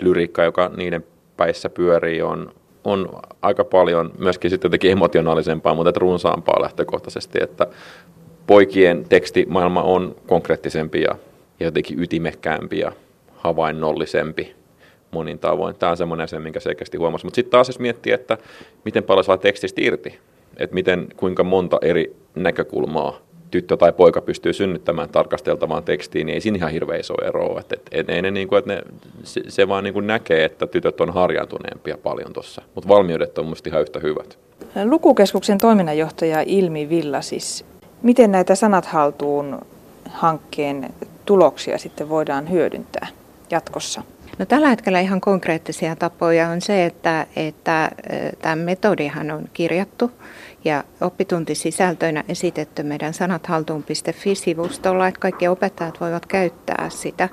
[0.00, 1.04] lyriikka, joka niiden
[1.36, 2.52] päissä pyörii, on,
[2.84, 3.08] on
[3.42, 7.66] aika paljon myöskin sitten jotenkin emotionaalisempaa, mutta runsaampaa lähtökohtaisesti, että
[8.46, 11.14] poikien tekstimaailma on konkreettisempi ja,
[11.60, 12.92] ja jotenkin ytimekkäämpi ja
[13.36, 14.54] havainnollisempi
[15.10, 15.74] monin tavoin.
[15.74, 17.26] Tämä on semmoinen asia, minkä selkeästi huomasi.
[17.26, 18.38] Mutta sitten taas jos miettii, että
[18.84, 20.18] miten paljon saa tekstistä irti,
[20.56, 23.18] että miten, kuinka monta eri näkökulmaa
[23.50, 27.72] tyttö tai poika pystyy synnyttämään tarkasteltavaan tekstiin, niin ei siinä ihan hirveä iso ero Et,
[27.72, 28.82] et, et, ei ne, niin kuin, että ne,
[29.24, 33.44] se, se vaan niin kuin näkee, että tytöt on harjaantuneempia paljon tuossa, mutta valmiudet on
[33.44, 34.38] minusta ihan yhtä hyvät.
[34.84, 37.64] Lukukeskuksen toiminnanjohtaja Ilmi Villa siis
[38.02, 39.60] Miten näitä sanat haltuun
[40.10, 40.90] hankkeen
[41.24, 43.06] tuloksia sitten voidaan hyödyntää
[43.50, 44.02] jatkossa?
[44.38, 47.90] No, tällä hetkellä ihan konkreettisia tapoja on se, että, että
[48.42, 50.10] tämä metodihan on kirjattu
[50.64, 57.28] ja oppituntisisältöinä esitetty meidän sanathaltuun.fi-sivustolla, että kaikki opettajat voivat käyttää sitä.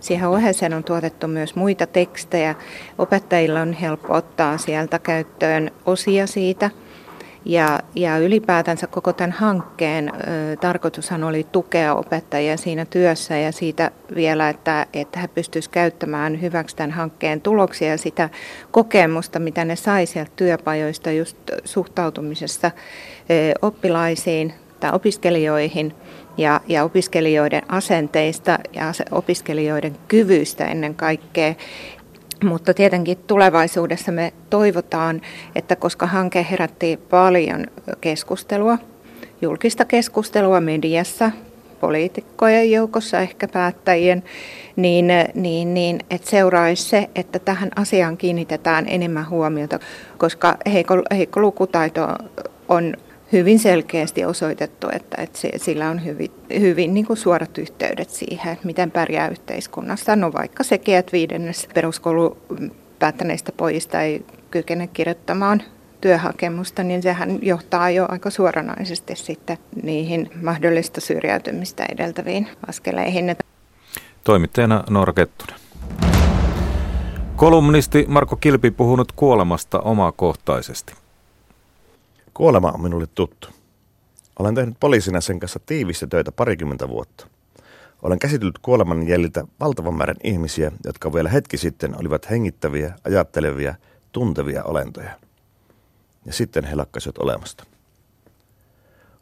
[0.00, 2.54] Siihen ohjeeseen on tuotettu myös muita tekstejä.
[2.98, 6.70] Opettajilla on helppo ottaa sieltä käyttöön osia siitä–
[7.44, 13.90] ja, ja ylipäätänsä koko tämän hankkeen ö, tarkoitushan oli tukea opettajia siinä työssä ja siitä
[14.14, 18.28] vielä, että, että he pystyisivät käyttämään hyväksi tämän hankkeen tuloksia ja sitä
[18.70, 22.70] kokemusta, mitä ne sai sieltä työpajoista just suhtautumisessa
[23.30, 25.94] ö, oppilaisiin tai opiskelijoihin
[26.36, 31.54] ja, ja opiskelijoiden asenteista ja opiskelijoiden kyvyistä ennen kaikkea.
[32.44, 35.20] Mutta tietenkin tulevaisuudessa me toivotaan,
[35.54, 37.66] että koska hanke herätti paljon
[38.00, 38.78] keskustelua,
[39.42, 41.30] julkista keskustelua mediassa,
[41.80, 44.22] poliitikkojen joukossa, ehkä päättäjien,
[44.76, 49.78] niin, niin, niin että seuraisi se, että tähän asiaan kiinnitetään enemmän huomiota,
[50.18, 52.08] koska heikko, heikko lukutaito
[52.68, 52.96] on
[53.32, 56.30] hyvin selkeästi osoitettu, että, että sillä on hyvin,
[56.60, 60.16] hyvin niin kuin suorat yhteydet siihen, miten pärjää yhteiskunnassa.
[60.16, 62.38] No vaikka sekin, että viidennes peruskoulu
[62.98, 65.62] päättäneistä pojista ei kykene kirjoittamaan
[66.00, 73.36] työhakemusta, niin sehän johtaa jo aika suoranaisesti sitten niihin mahdollista syrjäytymistä edeltäviin askeleihin.
[74.24, 75.56] Toimittajana Noora Kettunen.
[77.36, 81.01] Kolumnisti Marko Kilpi puhunut kuolemasta omakohtaisesti.
[82.34, 83.48] Kuolema on minulle tuttu.
[84.38, 87.26] Olen tehnyt poliisina sen kanssa tiivistä töitä parikymmentä vuotta.
[88.02, 93.74] Olen käsitellyt kuoleman jäljiltä valtavan määrän ihmisiä, jotka vielä hetki sitten olivat hengittäviä, ajattelevia,
[94.12, 95.10] tuntevia olentoja.
[96.26, 97.64] Ja sitten he lakkasivat olemasta.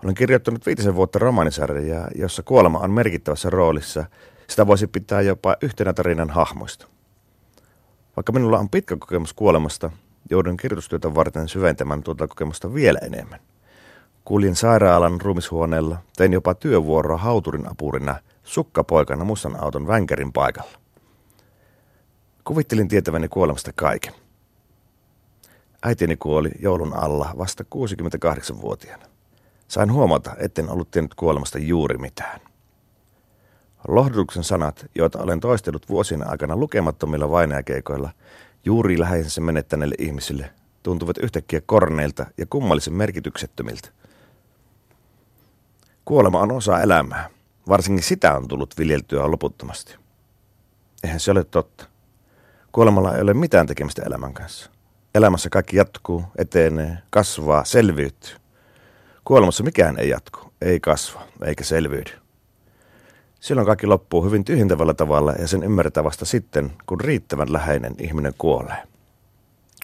[0.05, 4.05] Olen kirjoittanut viitisen vuotta romaanisarjaa, jossa kuolema on merkittävässä roolissa.
[4.47, 6.87] Sitä voisi pitää jopa yhtenä tarinan hahmoista.
[8.17, 9.91] Vaikka minulla on pitkä kokemus kuolemasta,
[10.31, 13.41] joudun kirjoitustyötä varten syventämään tuota kokemusta vielä enemmän.
[14.25, 20.71] Kuljin sairaalan ruumishuoneella, tein jopa työvuoroa hauturin apurina sukkapoikana mustan auton vänkärin paikalla.
[22.45, 24.15] Kuvittelin tietäväni kuolemasta kaiken.
[25.83, 29.05] Äitini kuoli joulun alla vasta 68-vuotiaana.
[29.69, 32.41] Sain huomata, etten ollut tiennyt kuolemasta juuri mitään.
[33.89, 38.11] Lohdutuksen sanat, joita olen toistellut vuosina aikana lukemattomilla vainajakeikoilla,
[38.65, 40.51] juuri läheisensä menettäneille ihmisille
[40.83, 43.89] tuntuvat yhtäkkiä korneilta ja kummallisen merkityksettömiltä.
[46.05, 47.31] Kuolema on osa elämää.
[47.69, 49.97] Varsinkin sitä on tullut viljeltyä loputtomasti.
[51.05, 51.85] Eihän se ole totta.
[52.73, 54.71] Kuolemalla ei ole mitään tekemistä elämän kanssa.
[55.15, 58.37] Elämässä kaikki jatkuu, etenee, kasvaa, selviytyy.
[59.25, 62.20] Kuolemassa mikään ei jatku, ei kasva, eikä selviydy.
[63.41, 68.35] Silloin kaikki loppuu hyvin tyhjentävällä tavalla ja sen ymmärretään vasta sitten, kun riittävän läheinen ihminen
[68.39, 68.83] kuolee.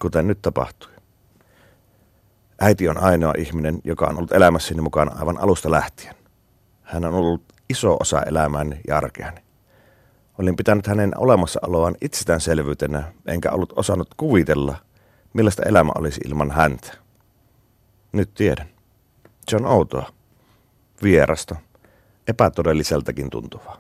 [0.02, 0.90] Kuten nyt tapahtui.
[2.60, 6.14] Äiti on ainoa ihminen, joka on ollut elämässäni mukana aivan alusta lähtien.
[6.82, 9.40] Hän on ollut iso osa elämääni ja arkeani.
[10.38, 14.76] Olin pitänyt hänen olemassaoloaan itsestäänselvyytenä, enkä ollut osannut kuvitella,
[15.32, 16.92] millaista elämä olisi ilman häntä.
[18.12, 18.68] Nyt tiedän.
[19.48, 20.12] Se on outoa,
[21.02, 21.56] vierasta,
[22.28, 23.78] epätodelliseltakin tuntuvaa.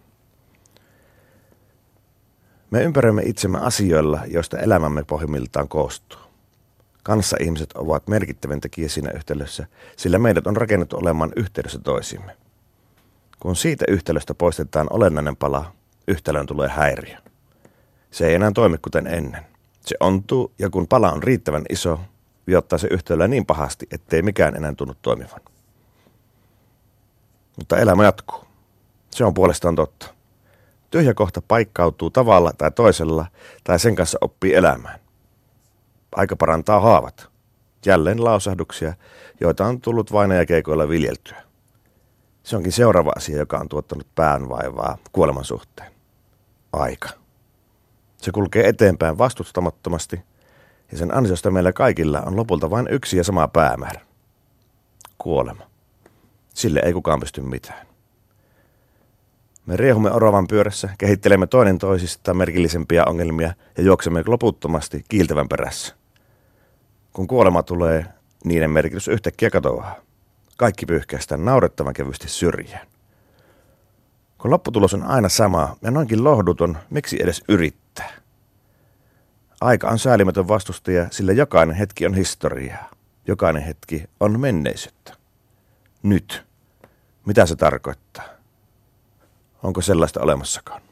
[2.70, 6.18] Me ympäröimme itsemme asioilla, joista elämämme pohjimmiltaan koostuu.
[7.02, 9.66] Kanssa ihmiset ovat merkittävin tekijä siinä yhtälössä,
[9.96, 12.36] sillä meidät on rakennettu olemaan yhteydessä toisimme.
[13.40, 15.72] Kun siitä yhtälöstä poistetaan olennainen pala,
[16.08, 17.16] yhtälön tulee häiriö.
[18.10, 19.46] Se ei enää toimi kuten ennen.
[19.80, 22.00] Se ontuu ja kun pala on riittävän iso,
[22.46, 25.40] viottaa se yhtälöä niin pahasti, ettei mikään enää tunnu toimivan.
[27.56, 28.44] Mutta elämä jatkuu.
[29.10, 30.14] Se on puolestaan totta.
[30.90, 33.26] Tyhjä kohta paikkautuu tavalla tai toisella,
[33.64, 35.00] tai sen kanssa oppii elämään.
[36.16, 37.28] Aika parantaa haavat.
[37.86, 38.94] Jälleen lausahduksia,
[39.40, 41.42] joita on tullut vainajakeikoilla viljeltyä.
[42.42, 45.92] Se onkin seuraava asia, joka on tuottanut päänvaivaa kuoleman suhteen.
[46.72, 47.08] Aika.
[48.16, 50.20] Se kulkee eteenpäin vastustamattomasti,
[50.92, 54.00] ja sen ansiosta meillä kaikilla on lopulta vain yksi ja sama päämäärä.
[55.18, 55.75] Kuolema.
[56.56, 57.86] Sille ei kukaan pysty mitään.
[59.66, 65.94] Me riehumme oravan pyörässä, kehittelemme toinen toisista merkillisempiä ongelmia ja juoksemme loputtomasti kiiltävän perässä.
[67.12, 68.06] Kun kuolema tulee,
[68.44, 69.96] niiden merkitys yhtäkkiä katoaa.
[70.56, 72.86] Kaikki pyyhkäistään naurettavan kevyesti syrjään.
[74.38, 78.10] Kun lopputulos on aina sama ja noinkin lohduton, miksi edes yrittää?
[79.60, 82.90] Aika on säälimätön vastustaja, sillä jokainen hetki on historiaa.
[83.26, 85.15] Jokainen hetki on menneisyyttä.
[86.02, 86.46] Nyt.
[87.26, 88.24] Mitä se tarkoittaa?
[89.62, 90.82] Onko sellaista olemassakaan?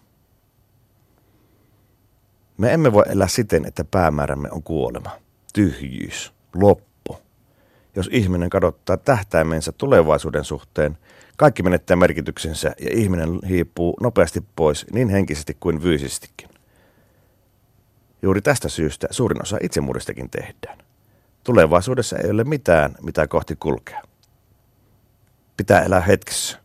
[2.58, 5.10] Me emme voi elää siten, että päämäärämme on kuolema,
[5.54, 7.18] tyhjyys, loppu.
[7.96, 10.98] Jos ihminen kadottaa tähtäimensä tulevaisuuden suhteen,
[11.36, 16.48] kaikki menettää merkityksensä ja ihminen hiipuu nopeasti pois niin henkisesti kuin fyysisestikin.
[18.22, 20.78] Juuri tästä syystä suurin osa itsemurhistakin tehdään.
[21.44, 24.02] Tulevaisuudessa ei ole mitään, mitä kohti kulkea.
[25.56, 26.58] Pitää elää hetkessä,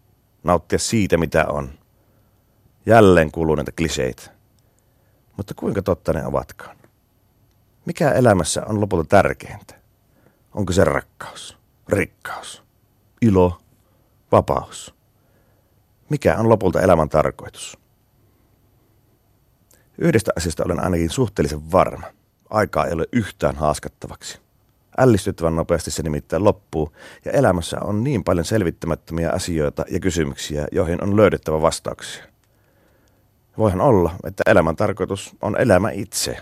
[0.44, 1.70] nauttia siitä, mitä on.
[2.86, 4.32] Jälleen kuuluu näitä kliseitä.
[5.38, 6.78] Mutta kuinka totta ne ovatkaan?
[7.86, 9.76] Mikä elämässä on lopulta tärkeintä?
[10.54, 11.58] Onko se rakkaus,
[11.90, 12.64] rikkaus,
[13.22, 13.62] ilo,
[14.32, 14.96] vapaus?
[16.10, 17.78] Mikä on lopulta elämän tarkoitus?
[19.98, 22.08] Yhdestä asiasta olen ainakin suhteellisen varma.
[22.50, 24.40] Aikaa ei ole yhtään haaskattavaksi.
[25.00, 26.92] Ällistyttävän nopeasti se nimittäin loppuu,
[27.26, 32.24] ja elämässä on niin paljon selvittämättömiä asioita ja kysymyksiä, joihin on löydettävä vastauksia.
[33.58, 36.38] Voihan olla, että elämän tarkoitus on elämä itse.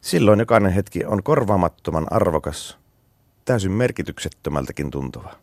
[0.00, 2.78] Silloin jokainen hetki on korvaamattoman arvokas,
[3.44, 5.34] täysin merkityksettömältäkin tuntuva.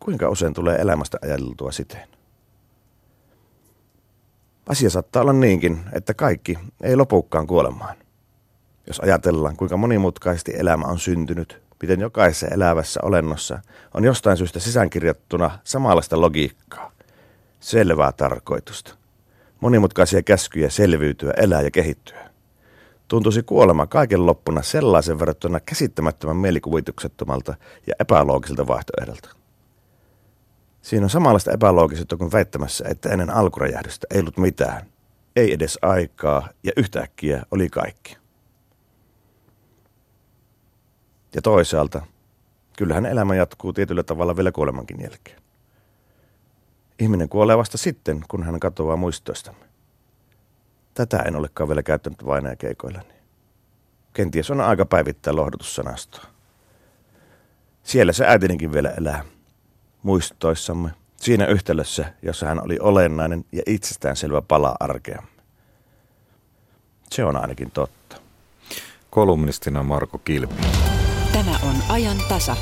[0.00, 2.08] Kuinka usein tulee elämästä ajateltua siten?
[4.68, 8.03] Asia saattaa olla niinkin, että kaikki ei lopukkaan kuolemaan.
[8.86, 13.58] Jos ajatellaan, kuinka monimutkaisesti elämä on syntynyt, miten jokaisessa elävässä olennossa
[13.94, 16.92] on jostain syystä sisäänkirjattuna samanlaista logiikkaa,
[17.60, 18.94] selvää tarkoitusta,
[19.60, 22.30] monimutkaisia käskyjä selviytyä, elää ja kehittyä.
[23.08, 27.54] Tuntuisi kuolema kaiken loppuna sellaisen verrattuna käsittämättömän mielikuvituksettomalta
[27.86, 29.28] ja epäloogiselta vaihtoehdolta.
[30.82, 34.86] Siinä on samanlaista epäloogisuutta kuin väittämässä, että ennen alkuräjähdystä ei ollut mitään.
[35.36, 38.23] Ei edes aikaa ja yhtäkkiä oli kaikki.
[41.34, 42.06] Ja toisaalta,
[42.76, 45.42] kyllähän elämä jatkuu tietyllä tavalla vielä kuolemankin jälkeen.
[46.98, 49.64] Ihminen kuolee vasta sitten, kun hän katoaa muistoistamme.
[50.94, 53.14] Tätä en olekaan vielä käyttänyt vain keikoillani.
[54.12, 56.24] Kenties on aika päivittää lohdutussanastoa.
[57.82, 59.24] Siellä se äitininkin vielä elää,
[60.02, 65.30] muistoissamme, siinä yhtälössä, jossa hän oli olennainen ja itsestäänselvä pala arkeamme.
[67.10, 68.16] Se on ainakin totta.
[69.10, 70.54] Kolumnistina Marko Kilpi.
[71.34, 72.56] Tämä on ajan tasa.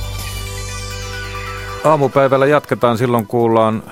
[1.85, 3.83] Aamupäivällä jatketaan silloin kuullaan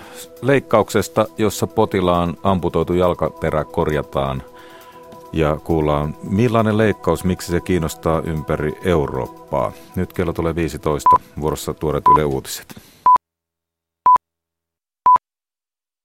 [0.43, 4.43] leikkauksesta, jossa potilaan amputoitu jalkaperä korjataan.
[5.33, 9.73] Ja kuullaan millainen leikkaus, miksi se kiinnostaa ympäri Eurooppaa.
[9.97, 11.09] Nyt kello tulee 15,
[11.41, 12.90] vuorossa tuoret Yle Uutiset.